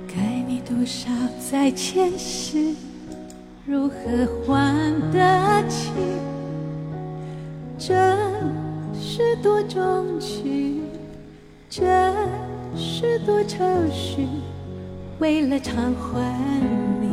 [0.07, 1.09] 该你多少
[1.39, 2.75] 在前世，
[3.65, 3.95] 如何
[4.45, 5.89] 还得起？
[7.79, 8.15] 这
[8.93, 10.83] 是多衷曲，
[11.67, 12.13] 这
[12.75, 14.27] 是多愁绪，
[15.17, 16.21] 为了偿还
[17.01, 17.09] 你，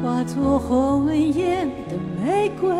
[0.00, 2.70] 化作红艳的玫瑰。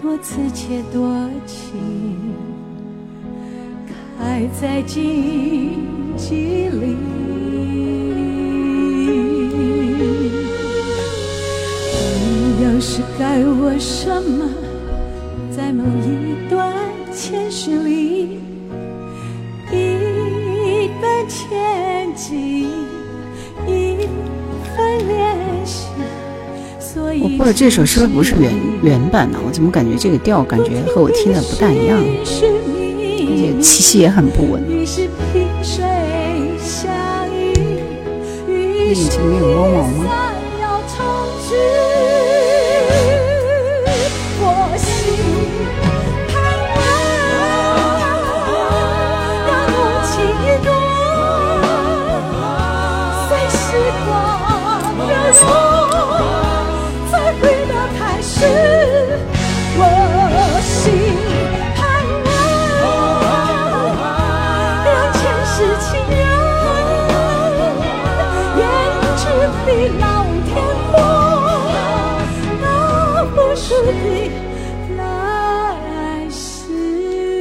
[0.00, 1.72] 多刺切多情，
[4.18, 5.84] 开在荆
[6.16, 6.96] 棘里。
[12.28, 14.48] 你要是该我什么？
[15.50, 16.72] 在某一段
[17.12, 18.38] 前世里，
[19.72, 22.68] 一份前进，
[27.38, 29.38] 或者这首是不是不是原原版呢？
[29.46, 31.98] 我怎么感觉这个调感觉和我听的不大一样？
[31.98, 32.24] 而
[33.36, 34.62] 且气息也很不稳。
[34.66, 34.84] 你
[38.92, 40.25] 眼睛里面有猫毛吗？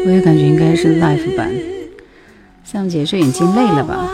[0.05, 1.51] 我也感觉应该是 live 版。
[2.63, 4.07] 向姐这眼睛累了吧？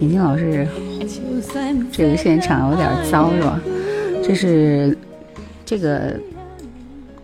[0.00, 0.66] 眼睛老是
[1.92, 3.60] 这个现场有点糟是吧？
[4.24, 4.98] 这是
[5.64, 6.18] 这个，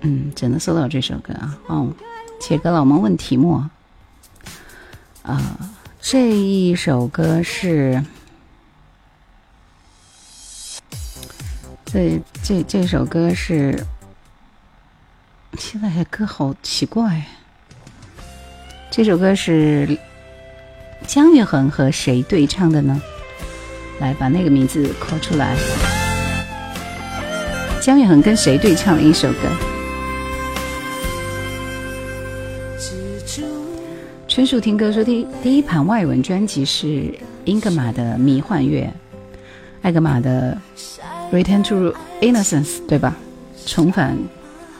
[0.03, 1.59] 嗯，只能搜到这首歌啊。
[1.66, 1.93] 哦，
[2.41, 3.61] 铁哥老猫问题目
[5.23, 5.59] 啊，
[6.01, 8.01] 这一首歌是
[11.85, 13.77] 这这这首歌是。
[15.57, 17.22] 现在歌好奇怪，
[18.90, 19.99] 这首歌是
[21.07, 23.01] 姜育恒和谁对唱的呢？
[23.99, 25.57] 来把那个名字 call 出来。
[27.80, 29.38] 姜育恒跟谁对唱了一首歌？
[34.28, 37.12] 春树听歌说第第一盘外文专辑是
[37.44, 38.82] 英格玛的《迷幻乐》，
[39.82, 40.57] 艾格玛的
[41.34, 43.16] 《Return to Innocence》，对吧？
[43.66, 44.16] 重返。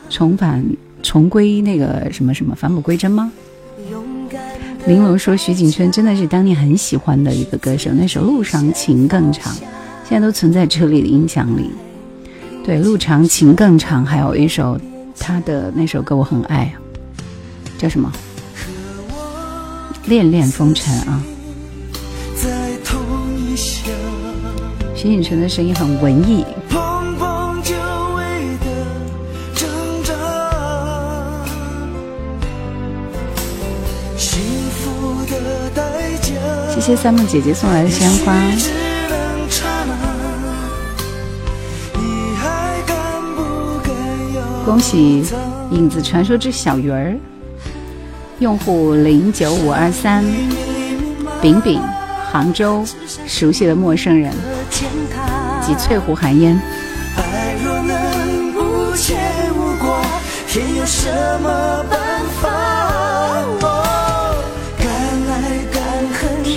[0.09, 0.65] 重返
[1.03, 3.31] 重归那个什么什么返璞归真吗？
[4.87, 9.53] 玲珑说徐景春真的是当年很喜欢的一个歌手，那首《路上情更长》
[10.09, 11.71] 现在都存在车里的音响里。
[12.65, 14.81] 对，《路长情更长》还有一首
[15.19, 16.73] 他的那首歌我很爱，
[17.77, 18.11] 叫什么？
[20.07, 21.23] 恋恋风尘啊。
[24.95, 26.47] 徐景春的声音很文艺。
[36.89, 38.33] 谢谢三木姐姐送来的鲜花。
[44.65, 45.23] 恭喜
[45.71, 47.15] 影子传说之小鱼儿，
[48.39, 50.25] 用户零九五二三，
[51.43, 51.79] 饼饼，
[52.33, 52.83] 杭州，
[53.27, 54.33] 熟悉的陌生人，
[55.61, 56.59] 及翠湖寒烟。
[60.49, 60.65] 天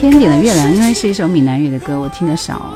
[0.01, 2.73] 天点的月亮，因为是一首闽南语的歌，我听得少。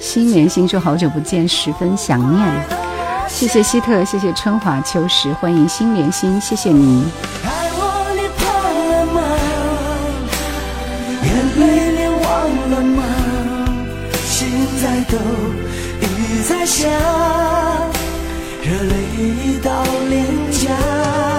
[0.00, 2.44] 心连心说好久不见，十分想念。
[3.28, 7.04] 谢谢希特，谢谢春华秋实，欢迎心连心，谢谢你。
[18.64, 21.31] 热泪到脸颊。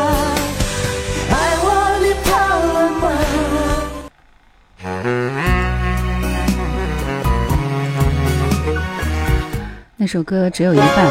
[10.04, 11.08] 那首歌只有一半，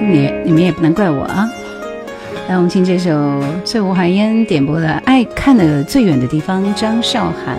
[0.00, 1.48] 你你们也不能怪我啊。
[2.48, 7.56] 来，我们听这首醉无寒烟点播的《爱看的最远的地方》，张韶涵。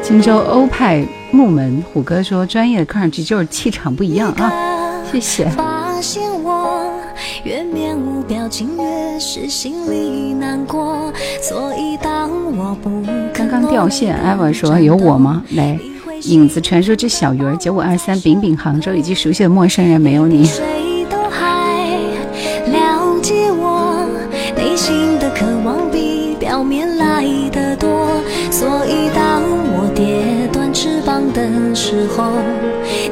[0.00, 5.50] 荆州欧派木门虎哥说：“专业的看上去就是气场不一样啊。”谢谢。
[7.42, 11.12] 越面无表情，越是心里难过。
[11.42, 13.02] 所以当我不
[13.50, 15.42] 刚掉线，Eva 说有我吗？
[15.56, 15.76] 来，
[16.22, 20.44] 影子传说之小鱼儿九五二三，饼饼杭州以及熟悉的陌生人，没有你。
[20.44, 21.74] 谁都还
[22.66, 24.06] 了解我
[24.56, 28.06] 内心的渴望比表面来的多。
[28.52, 29.42] 所以当
[29.74, 32.30] 我跌断翅膀的时候，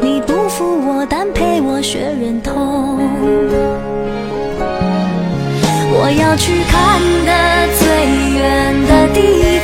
[0.01, 3.01] 你不负我，但陪我学忍痛。
[6.01, 7.33] 我要去看的
[7.77, 7.89] 最
[8.39, 9.58] 远的地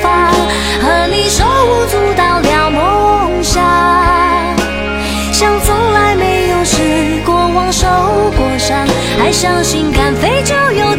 [9.24, 10.96] 还相信敢飞就有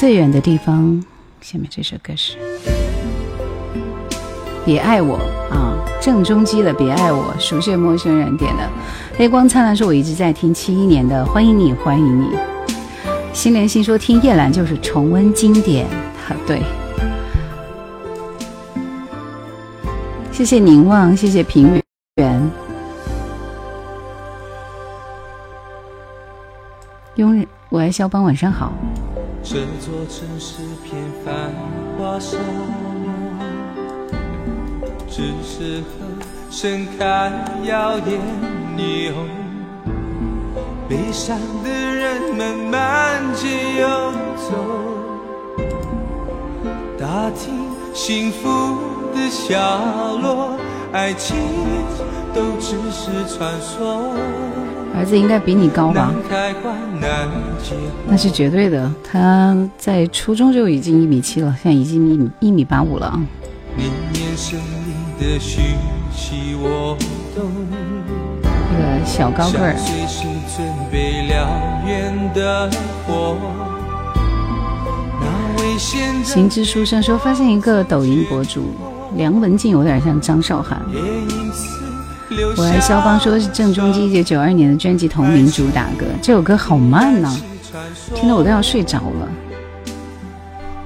[0.00, 1.04] 最远的地方，
[1.42, 2.38] 下面这首歌是
[4.64, 5.18] 《别爱我》
[5.54, 8.66] 啊，郑中基的《别爱我》，熟悉陌生人点的。
[9.14, 12.30] 黑光灿烂说我一直在听七一年的，欢迎你，欢迎你。
[13.34, 16.62] 心连心说听叶兰就是重温经典，啊对。
[20.32, 21.78] 谢谢凝望，谢谢平
[22.16, 22.50] 原。
[27.16, 28.72] 佣人，我爱肖邦，晚上好。
[29.52, 31.52] 这座城市片繁
[31.98, 32.38] 华沙
[33.02, 33.10] 漠，
[35.08, 35.84] 只适合
[36.52, 37.32] 盛开
[37.64, 38.20] 耀眼
[38.76, 39.26] 霓虹。
[40.88, 44.54] 悲伤的人们满街游走，
[46.96, 47.52] 打听
[47.92, 48.78] 幸福
[49.12, 49.58] 的下
[50.22, 50.56] 落，
[50.92, 51.36] 爱情
[52.32, 54.14] 都只是传说。
[54.96, 56.12] 儿子应该比你高吧？
[58.06, 58.92] 那是绝对的。
[59.02, 63.20] 他在初中就已经一米七了，现在已经一米一米八五了啊。
[68.70, 69.74] 这个小高个儿。
[76.24, 78.74] 行知书生说，发现一个抖音博主
[79.14, 80.82] 梁文静，有点像张韶涵。
[82.56, 87.28] 我爱肖邦说的是郑中基一九九二年的专辑同名主打歌，这首歌好慢呐，
[88.14, 89.28] 听得我都要睡着了。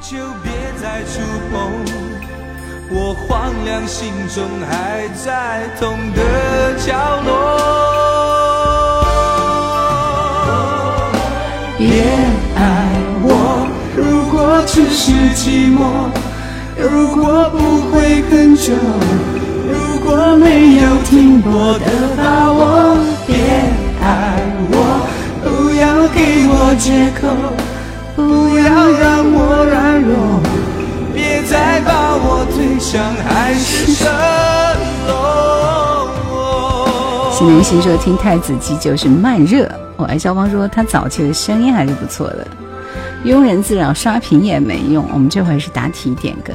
[0.01, 1.21] 就别再触
[1.51, 1.61] 碰
[2.91, 6.95] 我荒凉心中还在痛的角
[7.27, 7.31] 落。
[11.77, 12.03] 别
[12.57, 12.89] 爱
[13.23, 16.09] 我，如果只是寂寞，
[16.81, 17.59] 如果不
[17.91, 18.73] 会很久。
[19.75, 22.97] 如果没有停泊的把握，
[23.27, 23.35] 别
[24.01, 24.39] 爱
[24.71, 24.75] 我，
[25.43, 26.19] 不要给
[26.49, 27.23] 我借口，
[28.15, 28.23] 不
[28.57, 28.63] 要
[28.93, 29.03] 让
[29.33, 30.41] 我软弱，
[31.13, 34.07] 别再把我推向海市蜃
[35.09, 35.13] 楼。
[37.33, 42.47] 新年新说听太子鸡就是慢热，我爱肖邦说他早期的声音还是不错的，
[43.25, 46.53] 庸人自扰刷屏也没用，我们这回是答题点歌。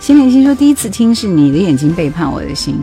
[0.00, 2.82] 心连心说：“第一次听是你的眼睛背叛我的心。”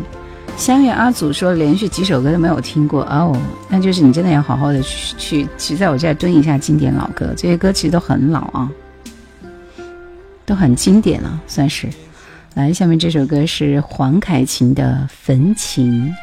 [0.56, 3.36] 相约阿祖说：“连续几首歌都没有听过哦，
[3.68, 7.34] 那就是你真的要好好的去去，去在我这儿蹲一下经典老歌。
[7.36, 8.70] 这些歌其实都很老啊，
[10.46, 11.88] 都很经典了，算是。
[12.54, 16.14] 来，下面这首歌是黄凯芹的《焚情》，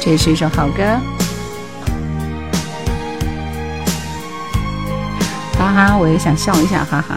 [0.00, 0.82] 这也是一首好歌。
[5.56, 7.16] 哈哈，我也想笑一下，哈哈。”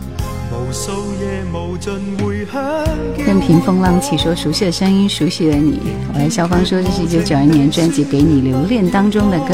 [3.17, 5.79] 任凭风浪起，说熟悉的声音，熟悉的你。
[6.13, 9.53] 我来肖芳说，这是一九九二年专辑《给你留恋》当中的歌。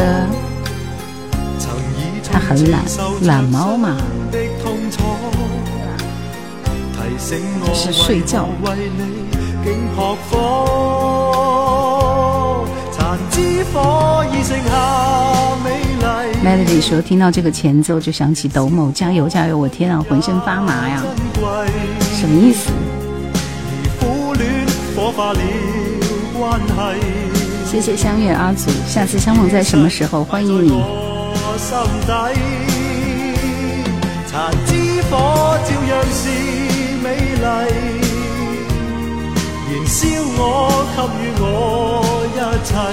[2.31, 2.81] 他很懒，
[3.23, 3.97] 懒猫嘛，
[7.73, 8.47] 是睡觉。
[16.43, 19.57] Melody 说：“听到这个前奏，就想起抖某加油加油！
[19.57, 21.03] 我天啊，浑身发麻呀！
[22.19, 22.71] 什么意思？”
[27.65, 30.23] 谢谢相约阿祖，下次相逢在什么时候？
[30.23, 30.81] 欢迎你。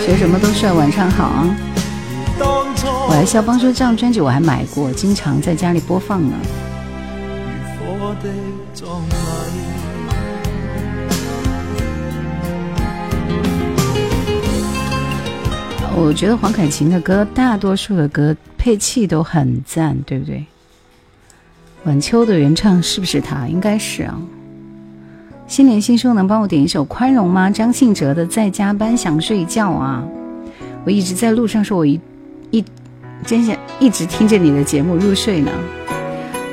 [0.05, 1.57] 学什么都帅，晚上好啊！
[2.37, 6.37] 我来肖邦说这张专辑我还买过，经常在家里播放呢。
[15.97, 20.45] 我觉得黄凯芹的歌，大多数的歌配器都很赞，对不对？
[21.85, 23.47] 晚秋的原唱是不是他？
[23.47, 24.19] 应该是啊。
[25.47, 27.49] 心连心说能帮我点一首《宽容》吗？
[27.49, 30.03] 张信哲的《在加班想睡觉》啊。
[30.85, 32.01] 我一直在路上说，我一
[32.55, 32.65] 一
[33.27, 35.51] 真想一直听着你的节目入睡呢。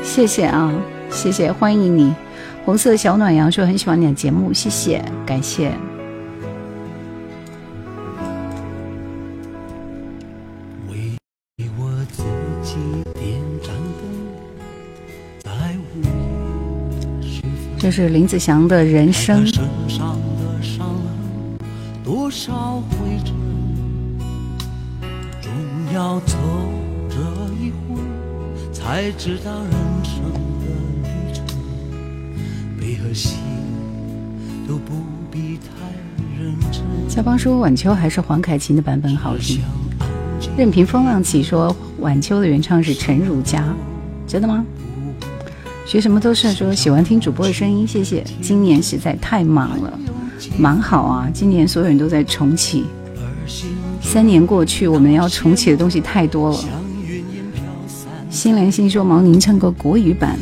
[0.01, 0.73] 谢谢啊，
[1.11, 2.11] 谢谢，欢迎你，
[2.65, 5.71] 红色小暖阳说很喜欢你的节目，谢谢，感谢。
[17.77, 19.43] 这是林子祥的人生。
[22.03, 23.35] 多少回程
[26.01, 26.35] 要走
[27.07, 27.17] 这
[27.63, 28.01] 一回，
[28.73, 29.71] 才知道人
[30.03, 30.67] 生的
[31.03, 31.45] 旅程，
[32.79, 33.35] 悲和喜
[34.67, 34.95] 都不
[35.29, 35.69] 必太
[36.39, 36.81] 认真。
[37.07, 39.61] 肖邦说晚秋还是黄凯芹的版本好听。
[40.57, 43.63] 任凭风浪起说晚秋的原唱是陈汝佳，
[44.25, 44.65] 真的吗？
[45.85, 48.23] 学什么都是说喜欢听主播的声音，谢谢。
[48.41, 49.99] 今年实在太忙了，
[50.57, 51.29] 忙好啊！
[51.31, 52.85] 今年所有人都在重启。
[54.11, 56.59] 三年过去，我们要重启的东西太多了。
[58.29, 60.37] 心连心说毛宁唱个国语版。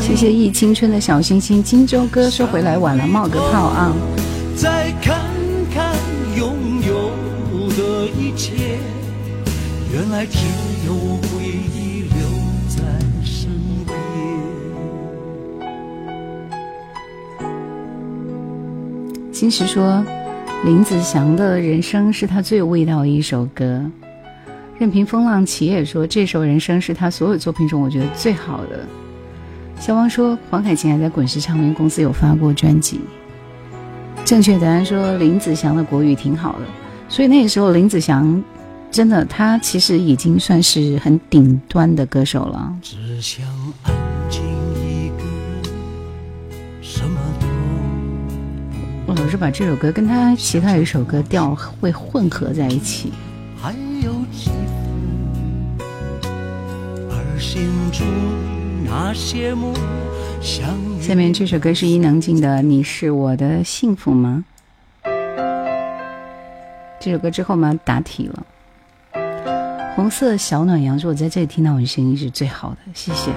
[0.00, 3.92] 谢谢忆青春的小星星，荆州哥说回来晚了，冒个泡啊。
[4.54, 5.20] 再看
[5.72, 5.96] 看
[6.36, 6.54] 拥
[6.86, 7.10] 有
[7.70, 8.78] 的一切，
[9.92, 10.38] 原来只
[10.86, 12.16] 有回忆留
[12.68, 12.82] 在
[13.24, 13.50] 身
[13.86, 13.96] 边。
[19.32, 20.04] 金石说，
[20.64, 23.84] 林子祥的人生是他最有味道的一首歌。
[24.78, 28.86] 任凭风浪起也说，这首人生是他所有作品中我觉得最好的。
[29.80, 33.00] 肖邦说，黄凯芹还在滚石唱片公司有发过专辑。
[34.24, 36.64] 正确答案说林子祥的国语挺好的，
[37.08, 38.42] 所以那个时候林子祥
[38.90, 42.74] 真的他其实已经算是很顶端的歌手了。
[49.06, 53.12] 我老是把这首歌跟他其他一首歌调会混合在一起。
[60.42, 64.44] 下面这首歌是伊能静的《你是我的幸福吗》。
[67.00, 68.44] 这首歌之后嘛，答题了。
[69.94, 73.30] 红色小暖阳说：“我在这里听到我的声音是最好的，谢谢。”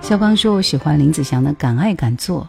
[0.00, 2.42] 肖邦说：“我喜欢林子祥的《敢爱敢做》。”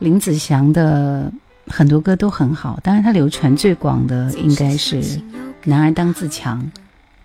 [0.00, 1.32] 林子祥的
[1.68, 5.00] 很多歌都很好，当然他流传最广的应该是
[5.62, 6.60] 《男儿当自强》，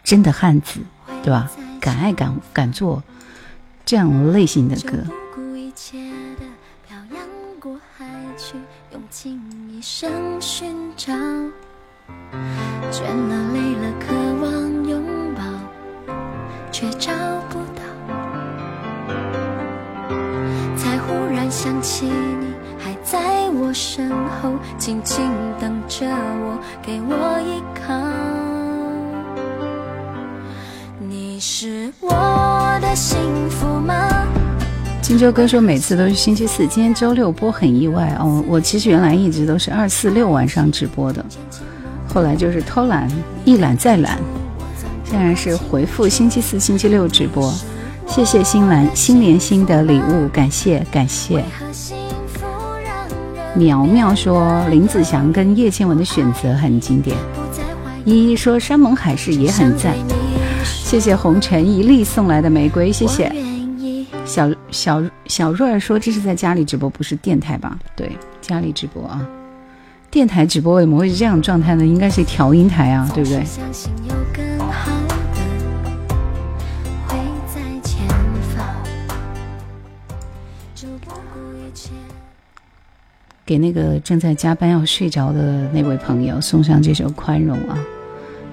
[0.04, 0.80] 真的汉子，
[1.24, 1.50] 对吧？
[1.80, 3.02] 敢爱敢敢做。
[3.84, 4.98] 这样类型的歌。
[5.84, 5.98] 切
[6.38, 6.46] 的
[6.88, 7.28] 漂洋
[7.60, 8.06] 过海
[8.38, 8.56] 去，
[8.92, 11.12] 用尽一生寻找。
[12.92, 14.14] 倦了，累了，渴
[14.44, 15.04] 望拥
[15.34, 15.42] 抱，
[16.72, 17.12] 却找
[17.50, 17.82] 不到。
[20.78, 25.26] 才忽然想起，你还在我身后，静静
[25.60, 27.92] 等着我，给我依靠。
[31.00, 34.28] 你是我的幸福吗？
[35.12, 38.41] 荆州哥说每次都是星期四，今天周六播很意外哦。
[38.47, 41.22] 我其实原来一直都是二四六晚上直播的，
[42.07, 43.12] 后来就是偷懒，
[43.43, 44.18] 一懒再懒，
[45.03, 47.53] 现在是回复星期四、星期六直播。
[48.07, 51.43] 谢谢新兰心连心的礼物，感谢感谢。
[53.53, 57.18] 苗苗说林子祥跟叶倩文的选择很经典。
[58.05, 59.93] 依依说山盟海誓也很赞。
[60.64, 63.30] 谢谢红尘一粒送来的玫瑰，谢谢。
[64.32, 67.78] 小小小瑞儿说这是在家里直播，不是电台吧？
[67.98, 69.28] 对，家里直播啊。
[70.10, 71.86] 电台直播为什么会是这样状态呢？
[71.86, 73.44] 应该是调音台啊，对不对？
[83.46, 87.78] 给那个正在加班要睡着的那位朋友送上这首《宽容》啊。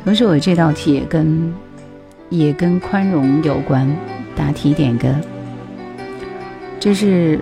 [0.03, 1.55] 同时，我这道题也跟。
[2.31, 3.91] 也跟宽容有关，
[4.37, 5.09] 答题点歌。
[6.81, 7.41] 这是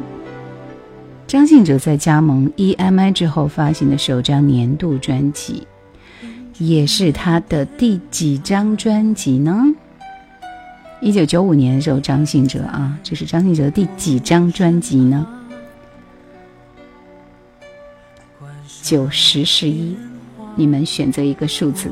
[1.27, 5.67] 张信哲在加盟 EMI 之后发行的首张年度专辑，
[6.59, 9.65] 也是他的第几张专辑呢？
[11.01, 15.27] 一九九五年的时候，张信哲啊，这是张信哲的第几张专辑呢？
[18.83, 19.95] 九十十一，
[20.55, 21.91] 你们选择一个数字。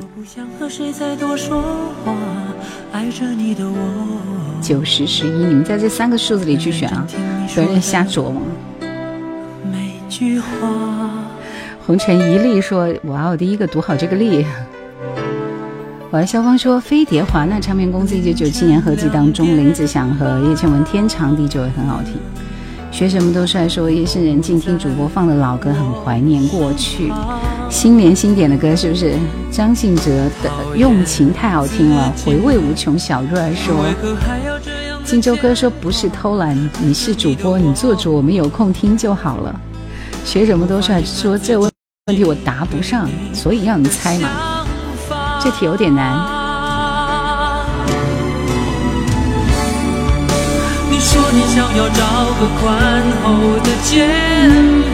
[4.62, 7.05] 九十十一，你们在这三个数字里去选啊，
[7.53, 8.40] 不要瞎琢磨。
[11.84, 14.47] 红尘一粒说：“哇，我第一个读好这个粒。”
[16.12, 22.14] 我爱肖芳说：“飞碟华纳唱片公司一九九七年合辑当中，林子祥和叶倩文《天长地久》也很好听。”
[22.95, 27.12] 学什么都帅说夜深人静听主播放的老歌，很怀念过去。
[27.68, 29.16] 新年新点的歌是不是？
[29.51, 30.05] 张信哲
[30.45, 32.97] 的《用情》太好听了，回味无穷。
[32.97, 33.84] 小瑞儿说，
[35.05, 39.61] 荆州哥说不是偷懒，你是主播，你做主，我们有空听就好了。
[40.24, 41.68] 学什么都帅，说这问
[42.07, 44.64] 问题我答不上，所以让你猜嘛。
[45.42, 46.34] 这题有点难。
[51.14, 52.02] 说你想要找
[52.40, 53.94] 个宽厚的肩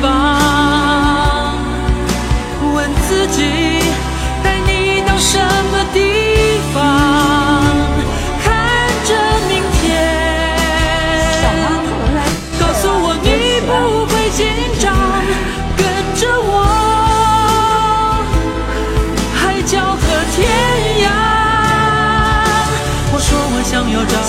[0.02, 1.56] 膀，
[2.74, 2.76] 问
[3.08, 3.40] 自己
[4.44, 5.38] 带你到什
[5.72, 5.98] 么地
[6.74, 7.39] 方，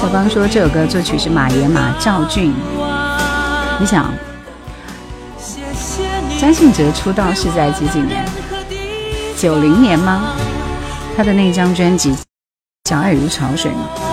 [0.01, 2.51] 小刚说这首歌作曲是马爷马兆俊。
[3.79, 4.11] 你想，
[6.39, 8.25] 张信哲出道是在几几年？
[9.37, 10.33] 九零年吗？
[11.15, 12.15] 他的那张专辑
[12.89, 14.10] 小《爱如潮水》吗？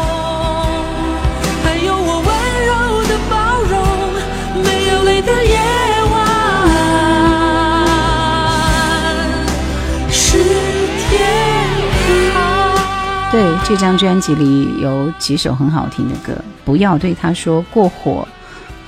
[13.69, 16.33] 这张专辑里有几首很好听的歌，
[16.65, 18.27] 《不要对他说过火》。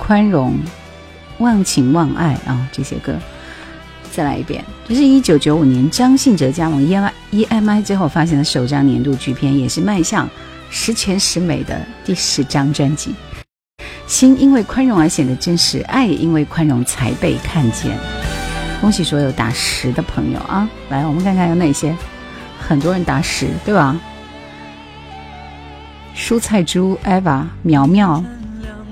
[0.03, 0.55] 宽容，
[1.37, 3.13] 忘情忘爱啊，这些歌，
[4.11, 4.65] 再来一遍。
[4.89, 10.27] 这是一九九五年张信哲加盟 EMI EMI 之后发行的首张年度巨片，也是迈向
[10.71, 13.13] 十全十美的第十张专辑。
[14.07, 17.95] 心因为宽容而显得真实，爱也因为宽容才被看见。
[18.81, 20.67] 恭喜所有打十的朋友啊！
[20.89, 21.95] 来，我们看看有哪些，
[22.59, 23.95] 很多人打十，对吧？
[26.15, 28.23] 蔬菜猪 Eva 苗苗。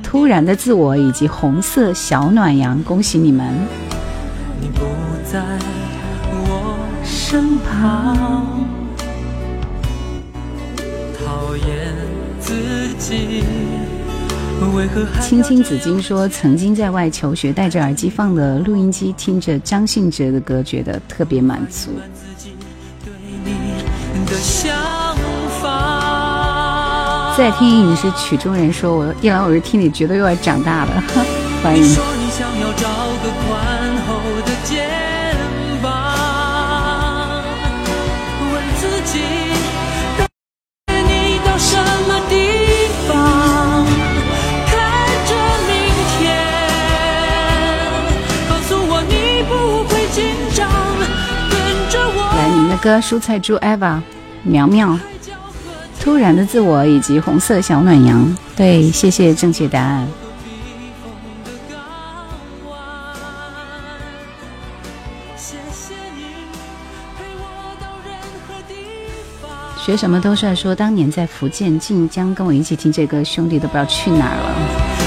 [0.02, 3.48] 突然的自我以及红色小暖阳，恭喜你们！
[15.22, 21.92] 青青紫金说，曾经在外求学，戴着耳机放的录音机，听着张信哲的歌，觉得特别满足。
[27.40, 31.02] 在听你是曲中人，说我一来我是听你，觉得又要长大了，
[31.64, 31.96] 欢迎。
[52.36, 54.02] 来，你们的歌，蔬菜猪 Eva，
[54.44, 55.00] 苗苗。
[56.10, 60.08] 突然的自我以及红色小暖阳，对，谢谢正确答案。
[69.78, 74.99] 学什么都帅，说当年在福建晋江跟我一起听这个，兄弟都不知道去哪儿了。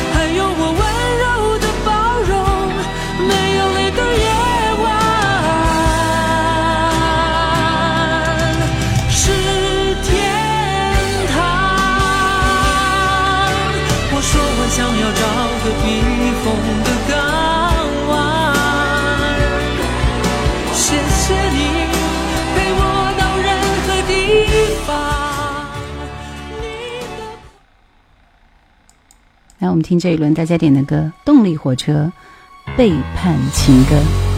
[29.62, 32.10] 来，我们听这一轮大家点的歌，《动力火车》，
[32.76, 34.31] 背叛情歌。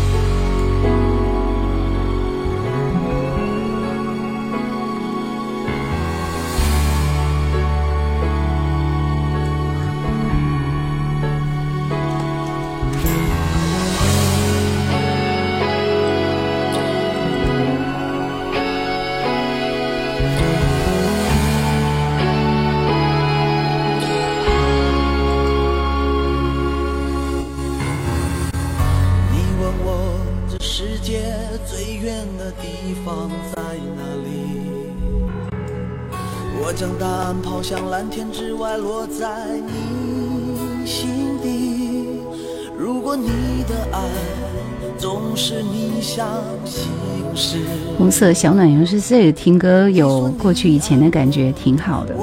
[48.14, 52.14] 色小暖阳是这个听歌有过去以前的感觉，挺好的。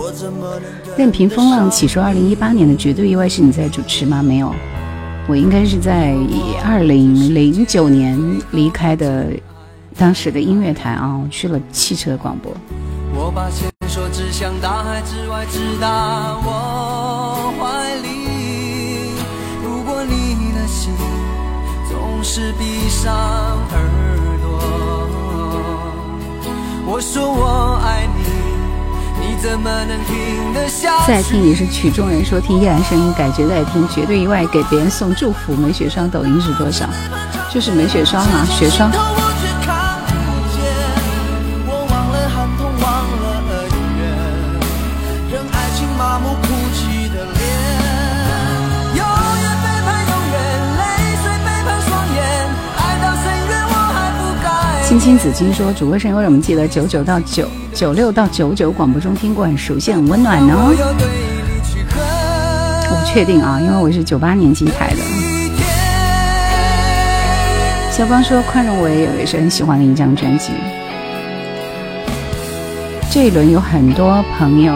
[0.97, 4.23] 任凭风浪起，说二零一八年的绝对意外是你在主持吗？
[4.23, 4.55] 没有，
[5.27, 6.15] 我应该是在
[6.63, 8.17] 二零零九年
[8.51, 9.27] 离开的
[9.97, 12.53] 当时的音乐台啊，去了汽车广播。
[13.13, 19.11] 我把线索指向大海之外，直达我怀里。
[19.61, 20.93] 如果你的心
[21.89, 23.51] 总是闭上
[27.02, 29.36] 说我爱你，你
[31.08, 35.56] 再听也是曲中人说听依然声音，感觉在听绝对意外，给别人送祝福。
[35.56, 36.86] 梅雪霜抖音是多少？
[37.52, 38.91] 就是梅雪霜啊，雪霜。
[54.91, 60.53] 青青子衿说：“主播声音为什么记得九九到九九六到九九广播中听过，很熟悉，很温暖呢？
[62.89, 64.97] 我不确定啊，因为我是九八年进台的。”
[67.89, 70.51] 肖邦说：“宽容我也有，也是很喜欢的一张专辑。”
[73.09, 74.73] 这一轮有很多朋友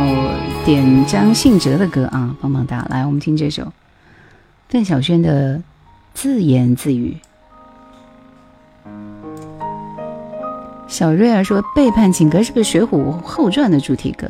[0.63, 2.87] 点张信哲的歌啊，棒棒哒！
[2.89, 3.69] 来，我们听这首
[4.69, 5.57] 邓小轩的
[6.13, 7.17] 《自言自语》。
[10.95, 14.29] 小瑞儿说：“背叛情歌是不是《水浒后传》的主题歌？”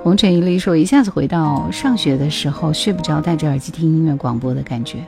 [0.00, 4.98] 红尘一粒说：“一下子回到上学的时候，睡不着，戴着耳机听音乐广播的感觉。”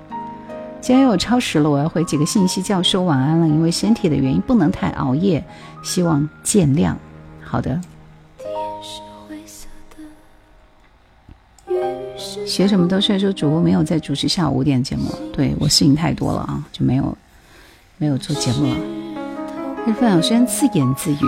[0.83, 5.45] 今天又超时了，我要回几个信息，叫说晚安了，因为身体的原因不能太熬夜，
[5.81, 6.97] 希望见谅。
[7.41, 7.81] 好的。
[12.45, 17.17] 学什么都睡，说主播没有在主持下午五点节目，对我事情太多了啊，就没有
[17.97, 19.06] 没有做节目了。
[19.87, 21.19] 是范晓萱自言自语。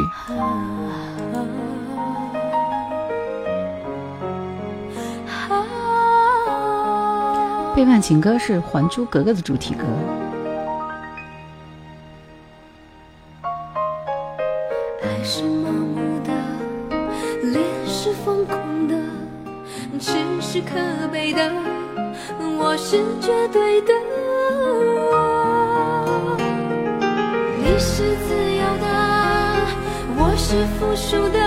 [7.77, 9.85] 背叛情歌是《还珠格格》的主题歌。
[15.03, 16.33] 爱是盲目的，
[17.53, 18.97] 恋是疯狂的，
[20.01, 20.75] 痴是可
[21.13, 21.49] 悲的，
[22.41, 23.93] 我是绝对的。
[27.63, 28.38] 你是自。
[30.51, 31.39] 是负数的，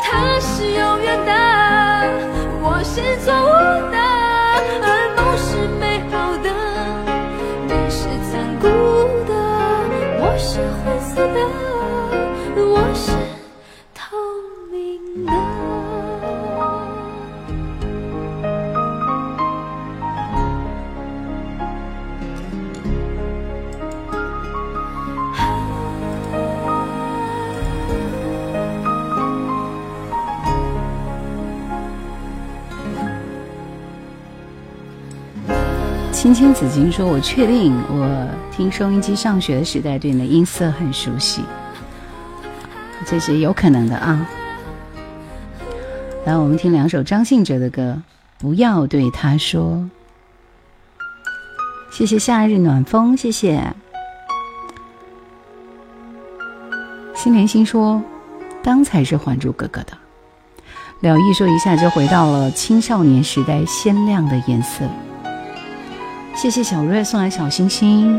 [0.00, 1.32] 他是永远的，
[2.62, 3.50] 我是错误
[3.90, 3.98] 的，
[4.80, 4.86] 而
[5.16, 6.48] 梦是美好的，
[7.66, 8.68] 你是残酷
[9.26, 9.34] 的，
[10.20, 11.49] 我是灰色的，
[36.20, 41.42] 青青子衿说：“我确定，我听收音机上学的时代，对你的音色很熟悉，
[43.06, 44.28] 这是有可能的啊。”
[46.26, 48.02] 来，我们听两首张信哲的歌，
[48.42, 49.88] 《不要对他说》。
[51.90, 53.74] 谢谢夏日暖风，谢谢。
[57.14, 58.02] 心连心说
[58.62, 59.96] ：“当才是还珠格格的。”
[61.00, 64.84] 了意说：“一下就回到了青少年时代，鲜亮的颜色。”
[66.36, 68.18] 谢谢小瑞送来小星星。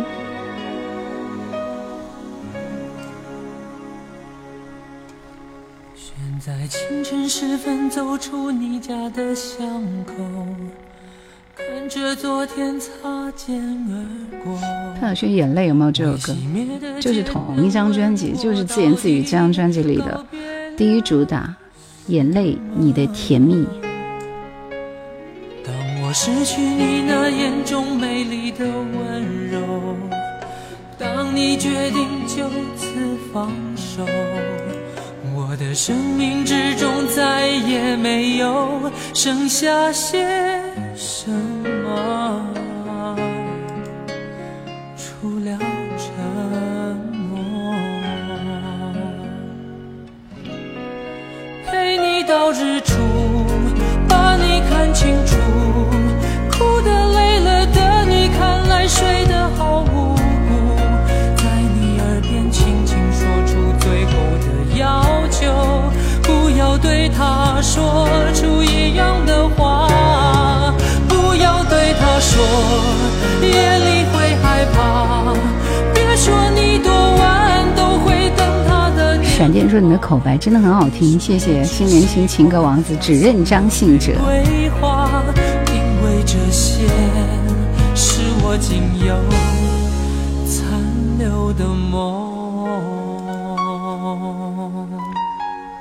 [5.96, 10.14] 选在清晨时分走出你家的巷口，
[11.56, 13.60] 看着昨天擦肩
[13.90, 14.56] 而过。
[15.02, 16.38] 范晓萱眼泪有没有这首歌？
[17.00, 20.24] 就是同一张专辑，就是自言自语这张专辑里的
[20.78, 21.56] 第一主打，
[22.06, 23.66] 眼泪你的甜蜜。
[26.14, 29.96] 失去你那眼中美丽的温柔，
[30.98, 32.88] 当你决定就此
[33.34, 34.06] 放手，
[35.34, 40.28] 我的生命之中再也没有剩下些
[40.96, 42.46] 什么，
[79.62, 79.70] 的。
[79.70, 84.12] 闪电说你的口白真的很好听，谢谢新年轻情歌王子，只认张信哲。
[86.24, 86.88] 这些
[87.96, 89.16] 是我仅有
[90.46, 90.80] 残
[91.18, 92.32] 留的梦。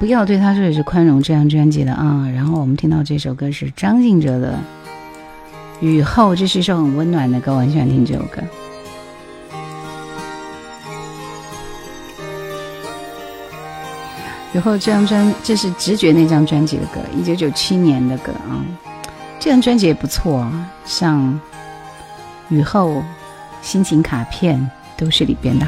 [0.00, 2.26] 不要对他说也是宽容这张专辑的啊。
[2.34, 4.58] 然后我们听到这首歌是张信哲的
[5.86, 8.42] 《雨后》，这是一首很温暖的歌，我很喜欢听这首歌。
[14.52, 18.58] 雨后这张专这是直觉那张专辑的歌，一九九七年的歌啊。
[19.38, 20.50] 这张专辑也不错，
[20.84, 21.38] 像
[22.48, 23.02] 雨后、
[23.62, 25.66] 心情卡片都是里边的。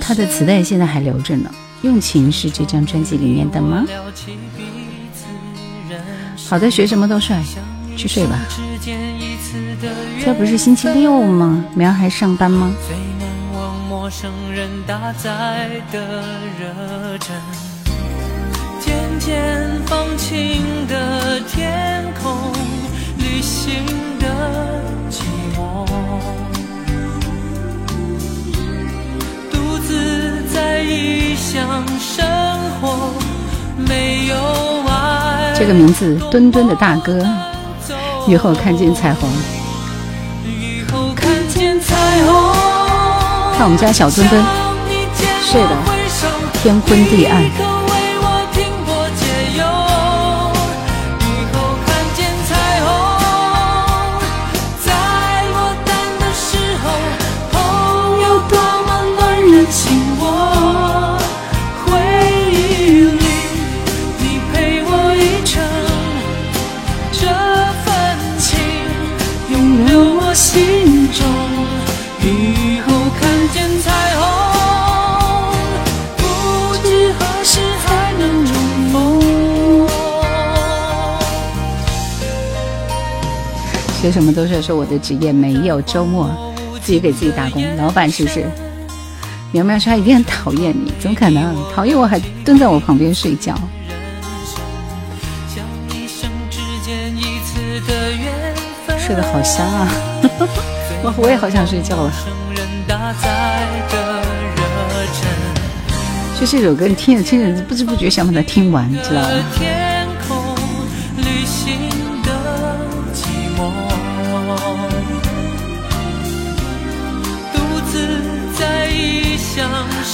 [0.00, 1.50] 他的磁带现在还留着呢。
[1.82, 3.84] 用情是这张专辑里面的吗？
[6.48, 7.42] 好的，学什么都帅，
[7.96, 8.38] 去睡吧。
[10.24, 11.64] 这不是星期六吗？
[11.74, 12.72] 明儿还上班吗？
[18.80, 22.52] 渐渐放晴的天空，
[23.16, 23.84] 旅行
[24.18, 24.26] 的
[25.08, 25.22] 寂
[25.56, 25.86] 寞，
[29.50, 32.26] 独自在异乡生
[32.80, 33.12] 活，
[33.76, 34.34] 没有
[34.88, 35.54] 爱。
[35.56, 37.24] 这个名字，墩墩的大哥，
[38.26, 39.30] 雨后看见彩虹。
[40.44, 41.94] 雨后看见彩
[42.24, 42.51] 虹。
[43.56, 44.44] 看我们家小墩墩，
[45.42, 45.68] 睡得
[46.52, 47.71] 天昏地暗。
[84.12, 86.28] 学什么都是说我的职业没有周末，
[86.82, 87.64] 自己给自己打工。
[87.78, 88.44] 老板是不是？
[89.50, 91.56] 苗苗说他一定很讨厌你，怎么可能？
[91.74, 93.54] 讨厌我还蹲在我旁边睡觉。
[98.98, 99.88] 睡得好香啊！
[101.02, 102.12] 我 我也好想睡觉了。
[106.38, 109.28] 就这首歌，你听着听着，不知不觉想把它听完，知道吗？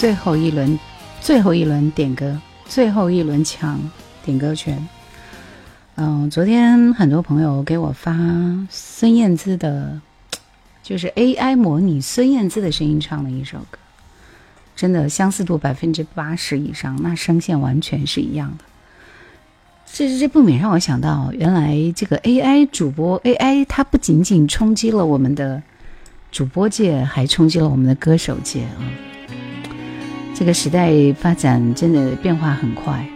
[0.00, 0.78] 最后一轮，
[1.20, 3.78] 最后一轮点歌，最后一轮抢
[4.24, 4.88] 点歌权。
[5.96, 8.16] 嗯，昨天很多朋友给我发
[8.70, 10.00] 孙燕姿的，
[10.82, 13.78] 就是 AI 模拟孙燕姿的声音唱的一首歌，
[14.74, 18.64] 真的相似度百分之八十以上，那声线完全是一样的。
[19.92, 25.62] 这这不免让我想到，原来这个 AI 主播 AI 它不仅仅冲击了我们的
[26.32, 29.09] 主播界，还冲击了我们的歌手界啊。
[30.34, 33.06] 这个时代发展真的变化很快，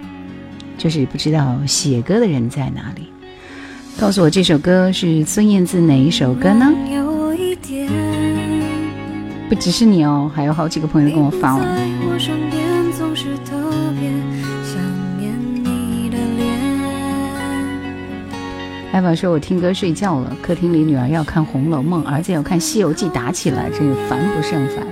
[0.76, 3.08] 就是不知道写歌的人在哪里。
[3.98, 6.72] 告诉我这首歌是孙燕姿哪一首歌呢？
[9.48, 11.64] 不只是你哦，还有好几个朋友跟我发了。
[18.92, 24.86] 艾宝说：“我听歌睡觉了，客厅里女儿要看《红楼梦》，儿子要看《西游记》，打起来真是烦不胜烦。”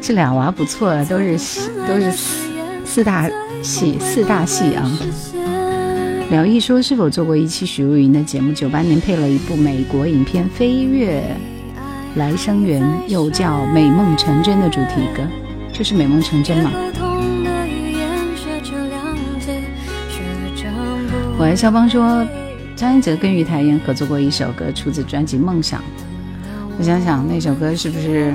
[0.00, 2.48] 这俩娃不错，都是都是四
[2.84, 3.28] 四大
[3.62, 4.90] 系四大系啊。
[6.30, 8.52] 辽毅说是否做过一期许茹芸的节目？
[8.52, 11.22] 九八年配了一部美国影片《飞跃
[12.16, 15.22] 来生缘》，又叫《美梦成真》的主题歌，
[15.72, 16.70] 就是《美梦成真》嘛。
[21.38, 22.26] 我爱肖邦说，
[22.74, 25.80] 张信哲跟于台妍合作过一首歌，出自专辑《梦想》。
[26.78, 28.34] 我想想，那首歌是不是？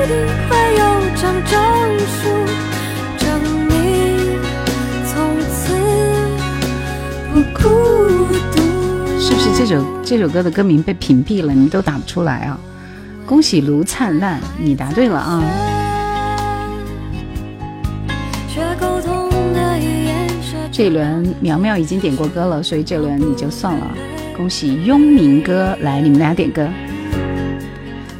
[1.21, 1.27] 是
[9.35, 11.53] 不是这首这首歌的歌名被屏蔽了？
[11.53, 12.59] 你们都打不出来啊！
[13.27, 15.43] 恭喜卢灿烂，你答对了啊！
[20.71, 23.95] 这一轮苗苗已经点过歌了，所以这轮你就算了。
[24.35, 26.67] 恭喜雍明哥，来你们俩点歌。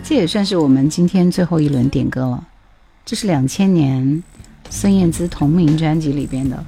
[0.04, 2.44] 这也算是我们今天最后一轮点歌了。
[3.04, 4.24] 这是两千年
[4.70, 6.64] 孙燕姿同名专辑里边的，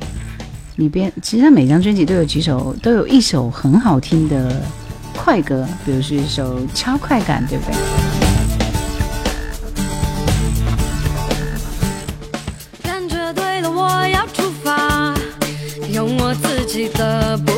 [0.76, 4.61] 里边其实她每张专辑都有几首，都有一首很好听的
[5.15, 7.76] 快歌，比如是一首《超快感》，对不对？
[12.81, 15.15] 感觉对了，我要出发，
[15.93, 17.53] 用我自己的步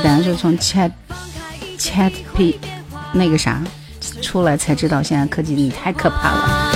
[0.00, 0.90] 等下就从 Chat
[1.78, 2.58] Chat P
[3.12, 3.62] 那个啥
[4.22, 6.72] 出来才知道，现在科技你太可怕了。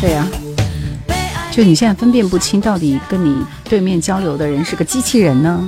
[0.00, 0.26] 对呀。
[1.50, 5.66] 就你现在分辨不清，到底跟你对面交流的人是个机器人呢，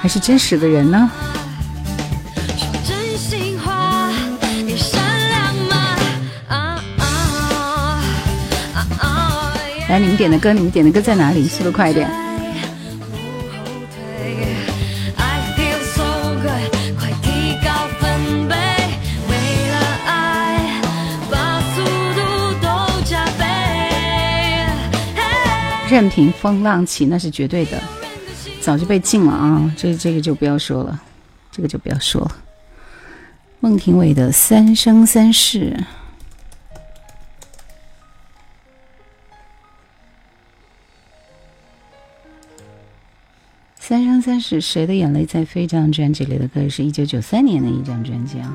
[0.00, 1.08] 还是真实的人呢？
[9.88, 11.46] 来，你们点的歌，你们点的歌在哪里？
[11.46, 12.10] 速度快一点。
[25.94, 27.80] 任凭风浪起，那是绝对的，
[28.60, 29.72] 早就被禁了啊！
[29.76, 31.00] 这这个就不要说了，
[31.52, 32.36] 这个就不要说了。
[33.60, 35.76] 孟庭苇的《三生三世》，
[43.78, 45.64] 《三生三世》，谁的眼泪在飞？
[45.64, 48.52] 这张专辑里的歌是一九九三年的一张专辑啊，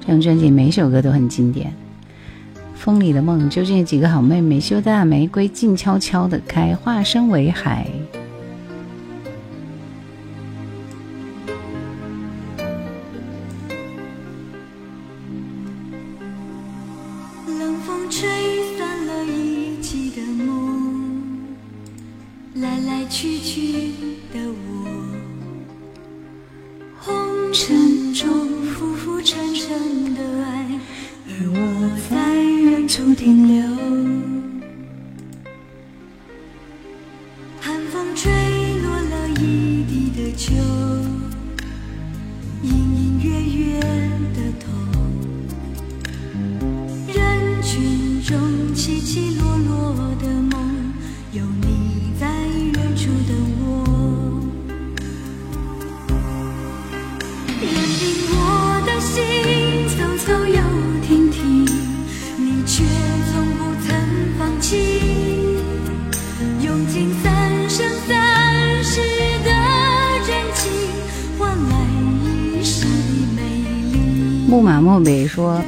[0.00, 1.70] 这张专辑每首歌都很经典。
[2.76, 4.60] 风里的梦，究竟有几个好妹妹？
[4.60, 7.86] 羞答玫瑰静悄悄的开，化身为海。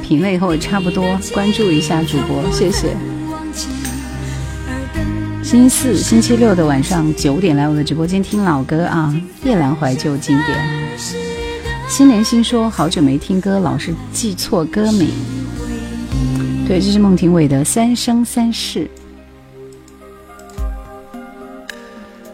[0.03, 2.95] 品味和我差不多，关注一下主播，谢谢。
[5.43, 9.13] 星期四、星期六的晚上九点来我的直播间听老歌啊，
[9.43, 10.57] 夜阑怀旧经典。
[11.87, 15.09] 新年新说好久没听歌，老是记错歌名。
[16.67, 18.85] 对，这是孟庭苇的《三生三世》。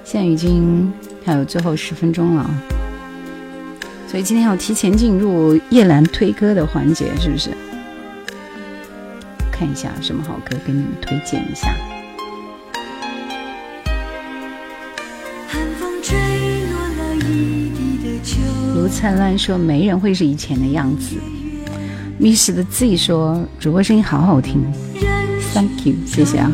[0.03, 0.91] 现在已经
[1.23, 2.49] 还有最后十分钟了，
[4.15, 7.49] 所以今天要提前进入夜兰推歌的环节，是不是？
[9.51, 11.75] 看一下什么好歌给你们推荐一下。
[18.73, 21.17] 卢灿烂说：“没人会是以前的样子。
[22.17, 24.63] ”Miss 的 Z 说：“主播声音好好听
[25.53, 26.49] ，Thank you，谢谢啊。”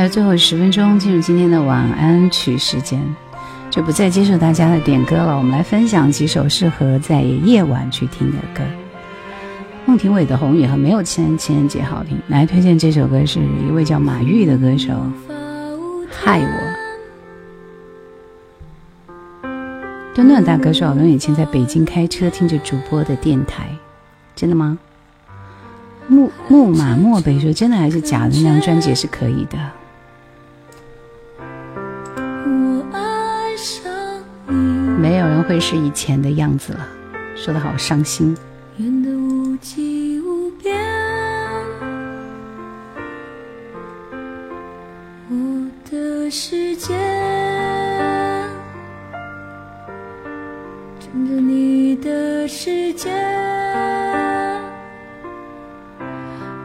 [0.00, 2.98] 还有最后十分钟，进入今天的晚安曲时间，
[3.68, 5.36] 就不再接受大家的点歌了。
[5.36, 8.62] 我们来分享几首适合在夜晚去听的歌。
[9.84, 14.94] 孟庭苇的《红雨》和没有情人情人节好听，来推荐这首歌是一位叫马玉的歌手，
[16.10, 16.48] 害我。
[20.14, 23.68] 墩墩大哥说，好多年前在北京开车听着主播的电台，
[24.34, 24.78] 真的吗？
[26.08, 28.30] 木木马漠北说，真的还是假的？
[28.38, 29.58] 那张专辑是可以的。
[35.00, 36.86] 没有人会是以前的样子了，
[37.34, 38.36] 说的好伤心。
[38.76, 40.78] 人的无际无边，
[45.30, 46.94] 我的世界，
[51.00, 53.10] 趁着你的世界，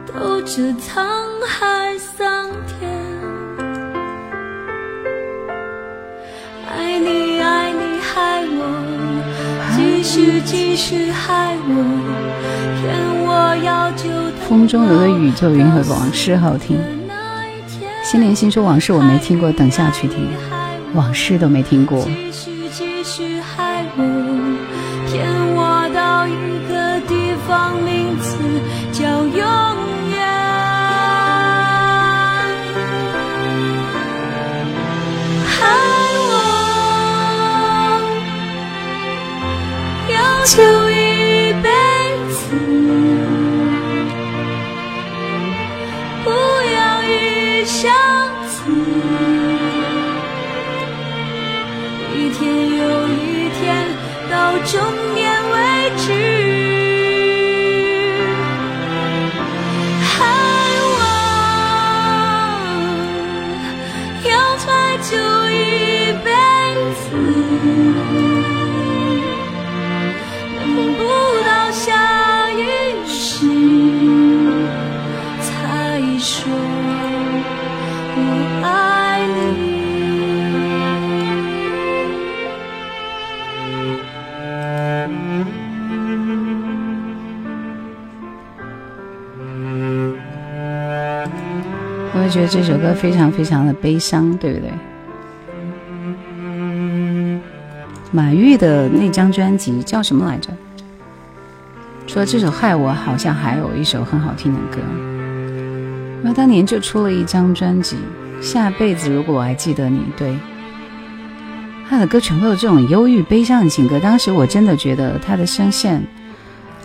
[0.06, 1.06] 兜着沧
[1.46, 2.45] 海桑
[10.06, 11.74] 续继续害我，
[12.80, 12.94] 骗
[13.26, 14.08] 我要就。
[14.48, 16.78] 风中有个雨就云和往事好听。
[18.04, 20.28] 心连心说往事我没听过，等下去听。
[20.94, 22.04] 往事都没听过。
[22.04, 24.02] 继续继续害我，
[25.10, 25.26] 骗
[25.56, 26.30] 我到一
[26.70, 28.15] 个地方，名
[40.46, 41.68] 就一辈
[42.30, 42.38] 子，
[46.24, 47.92] 不要一相
[48.46, 48.54] 思，
[52.14, 52.38] 一天
[52.78, 53.64] 又一天，
[54.30, 55.15] 到终。
[92.36, 94.70] 觉得这首歌非常非常的悲伤，对不对？
[98.12, 100.50] 马玉的那张专辑叫什么来着？
[102.06, 104.82] 除了这首《害我》，好像还有一首很好听的歌。
[106.22, 107.96] 那当年就出了一张专辑
[108.42, 110.36] 《下辈子如果我还记得你》，对，
[111.88, 113.98] 他的歌全部有这种忧郁悲伤的情歌。
[113.98, 116.02] 当时我真的觉得他的声线。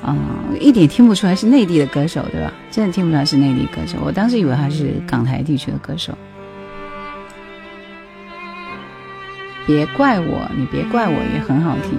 [0.04, 2.52] 嗯，一点听不出来是内地的歌手，对吧？
[2.72, 4.00] 真的听不出来是内地歌手。
[4.04, 6.18] 我当时以为他是港台地区的歌手。
[9.68, 11.98] 别怪我，你别怪我，也很好听。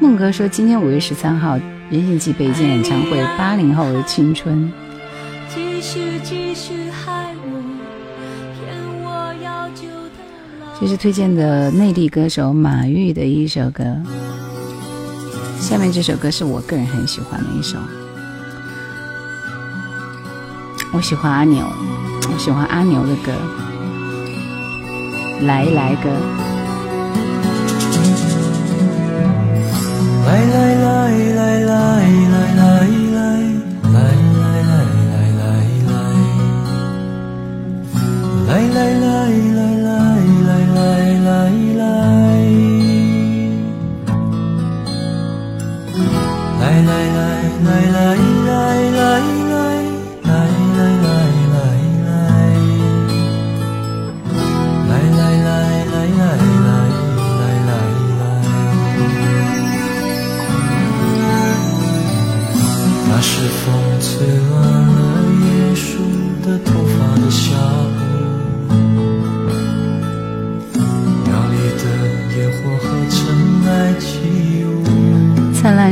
[0.00, 1.58] 孟哥说，今天五月十三号，
[1.88, 4.70] 任贤齐北京演唱会，八零后的青春。
[10.78, 13.96] 这是推荐的内地歌手马玉的一首歌。
[15.64, 17.78] 下面这首歌是我个人很喜欢的一首，
[20.92, 21.66] 我喜欢阿牛，
[22.30, 23.32] 我喜欢阿牛的歌，
[25.46, 26.10] 来来歌。
[30.26, 33.24] 来来来来来来来来
[33.88, 34.04] 来来
[38.34, 39.64] 来来来
[40.44, 40.78] 来来
[41.24, 41.32] 来
[41.78, 42.23] 来。
[46.74, 49.43] 来来来来来来来。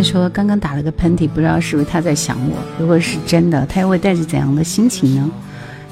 [0.03, 2.57] 说：“刚刚打了个喷嚏，不知道是不是他在想我。
[2.79, 5.31] 如果是真的，他又会带着怎样的心情呢？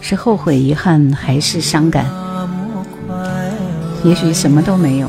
[0.01, 2.07] 是后悔、遗憾，还是伤感？
[4.03, 5.09] 也许什么都没有，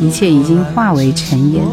[0.00, 1.64] 一切已经化为尘烟。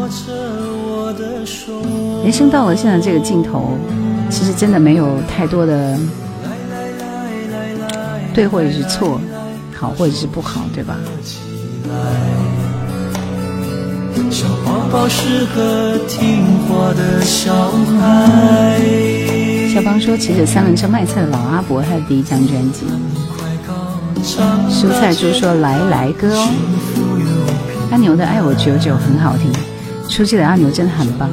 [2.24, 3.76] 人生到了现在这个尽头，
[4.30, 5.98] 其实真的没有太多的
[8.32, 9.20] 对或者是错，
[9.74, 10.96] 好或者是不好，对吧？
[14.28, 18.78] 小宝宝是个听话的小孩。
[19.72, 22.86] 小芳说：“骑着三轮车卖菜的老阿伯，他的第一张专辑。”
[24.68, 26.48] 蔬菜猪说：“来来歌哦。”
[27.92, 29.50] 阿牛的《爱我久久》很好听，
[30.08, 31.30] 出去的阿牛真的很棒。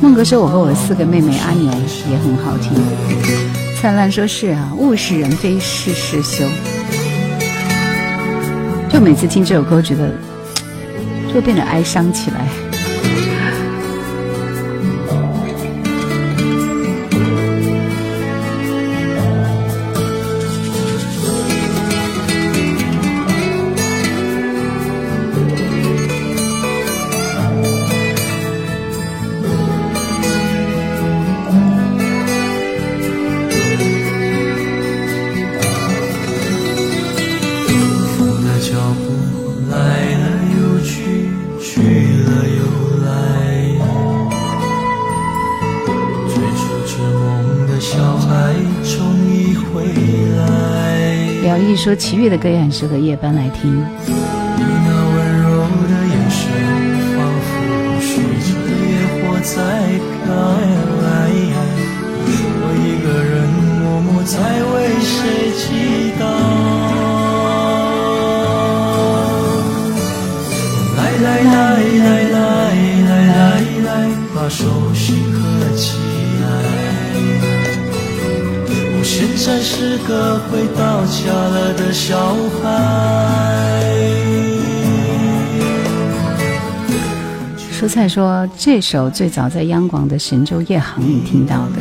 [0.00, 1.72] 孟哥说：“我和我的四个妹妹阿牛
[2.10, 2.72] 也很好听。”
[3.80, 6.44] 灿烂说是啊，物是人非事事休。
[8.88, 10.12] 就每次听这首歌，觉得
[11.32, 12.59] 就变得哀伤起来。
[51.82, 54.19] 说齐豫的歌也很适合夜班来听。
[79.58, 82.68] 是个会到家了的小孩。
[87.72, 91.76] 蔬菜说这首最早在央广的神州夜航里听到的。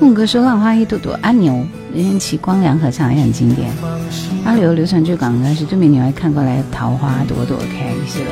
[0.00, 3.68] 孟哥说浪花一朵朵，阿牛任贤齐光良合唱也很经典。
[4.44, 8.30] 阿刘流传最广的是对面女孩看过来，桃花朵朵开，是吧？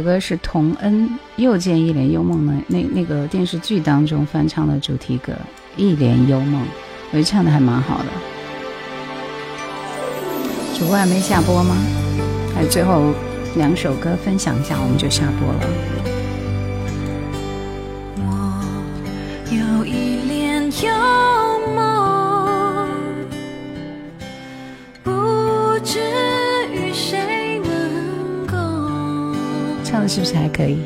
[0.00, 1.06] 首歌是童恩
[1.36, 5.30] 《又见一帘幽梦》的那那个电视剧当中翻唱的主题歌
[5.76, 6.62] 《一帘幽梦》，
[7.10, 8.06] 我觉得唱的还蛮好的。
[10.78, 11.76] 主播还没下播吗？
[12.54, 13.12] 还有最后
[13.56, 15.60] 两首歌分享一下，我们就下播了。
[18.16, 18.24] 我
[19.54, 20.88] 有一帘幽
[21.76, 22.88] 梦，
[25.04, 26.29] 不知。
[30.10, 30.76] 是不是还可以？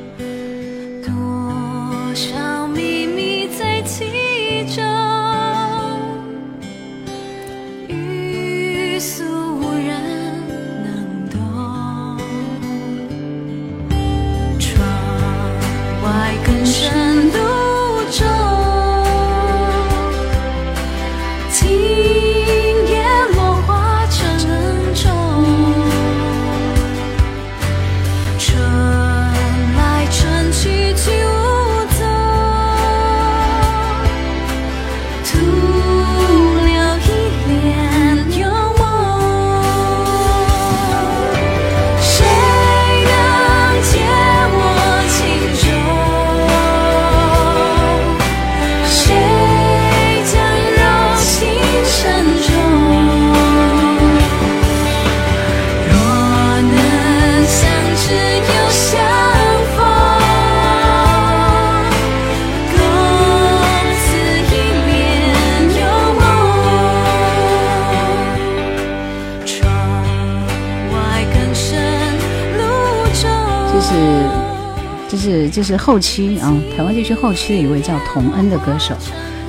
[75.55, 78.93] 就是后期啊，台湾地区后期的一位叫童恩的歌手。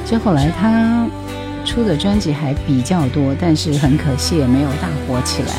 [0.05, 1.07] 就后来他
[1.65, 5.55] 出的专辑还比较多，但是很可惜也没有大火起来。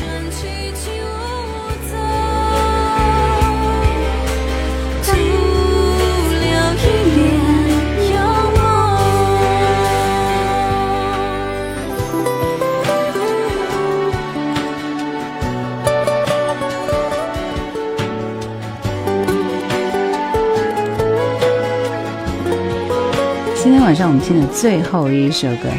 [23.99, 25.69] 让我们听的最后一首歌，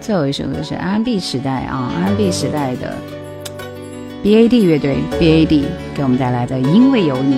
[0.00, 2.92] 最后一首歌是 R&B 时代啊，R&B 时代的
[4.24, 5.62] BAD 乐队 BAD
[5.94, 7.36] 给我们带来的《因为有你》。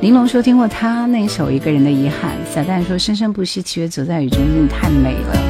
[0.00, 5.43] 玲珑说听过他那首《一个人的遗憾》，撒旦说生生不息，契约走在雨中，真的太美了。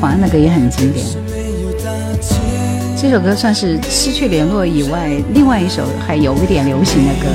[0.00, 1.06] 华安的歌也很经典。
[3.00, 7.28] 这首歌算是失去联络以外，另外一首还有一点流行的歌。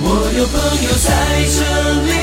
[0.00, 0.06] 我
[0.36, 1.08] 有朋友在
[1.56, 1.58] 这
[2.04, 2.17] 里，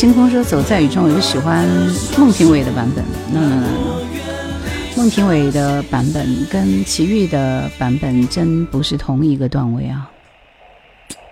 [0.00, 1.68] 星空说：“走在雨中，我就喜欢
[2.16, 3.66] 孟庭苇的版本。”那那那，
[4.96, 10.10] 孟庭苇的版本跟齐豫的版本真不是同一个段位啊。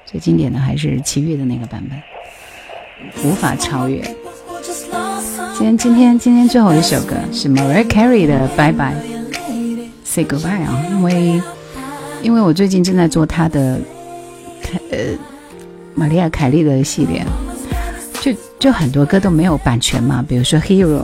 [0.05, 4.03] 最经典的还是齐豫的那个版本，无法超越。
[5.57, 8.97] 今天今天今天最后一首歌是 Mariah Carey 的《Bye Bye
[10.05, 11.43] Say Goodbye》啊，因为
[12.21, 13.81] 因为我最近正在做他的
[14.91, 14.99] 呃
[15.95, 17.25] 玛丽亚凯莉的系列，
[18.59, 21.03] 就很多歌都没有版权嘛，比如说《Hero》，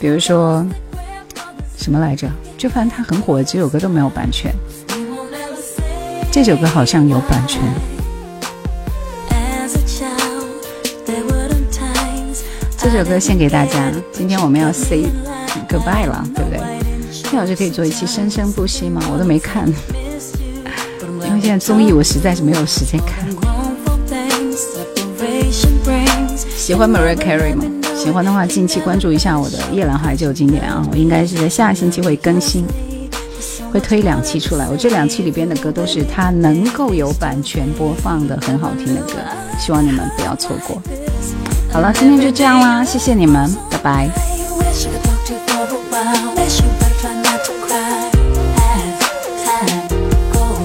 [0.00, 0.66] 比如说
[1.76, 2.28] 什么来着，
[2.58, 4.52] 就反正他很火的几首歌都没有版权。
[6.32, 7.62] 这首歌好像有版权。
[12.76, 13.92] 这首歌献给大家。
[14.12, 15.06] 今天我们要 say
[15.68, 16.60] goodbye 了，对不对？
[17.32, 19.00] 叶老师可以做一期《生生不息》吗？
[19.12, 19.68] 我都没看，
[21.28, 23.24] 因为现在综艺我实在是没有时间看。
[26.70, 27.64] 喜欢 Mariah Carey 吗？
[27.96, 32.64] 喜欢的话，近期关注一下我的《夜阑怀旧经典》啊，我应该是在下星期会更新。
[33.72, 39.14] 会推两期出来，我这两期里边的歌都是他能够有版权播放的很好听的歌，
[39.58, 40.80] 希望你们不要错过。
[41.72, 44.08] 好了，今天就这样啦，谢谢你们，拜拜。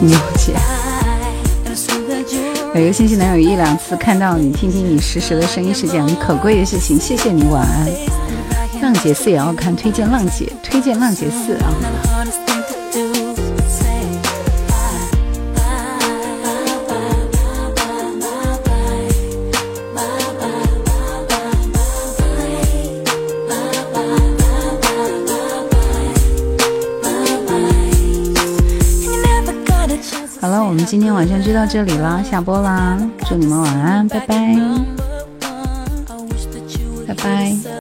[0.02, 0.35] 牛姐，
[2.76, 7.88] 每个星期能有一两次看到你，听听你实时的声音是件很可贵的事情，谢谢你，晚安。
[8.82, 11.72] 浪姐四也要看，推荐浪姐，推荐浪姐四啊。
[30.86, 32.96] 们今天晚上就到这里啦，下播啦！
[33.28, 34.56] 祝你们晚安，拜拜，
[37.08, 37.56] 拜拜。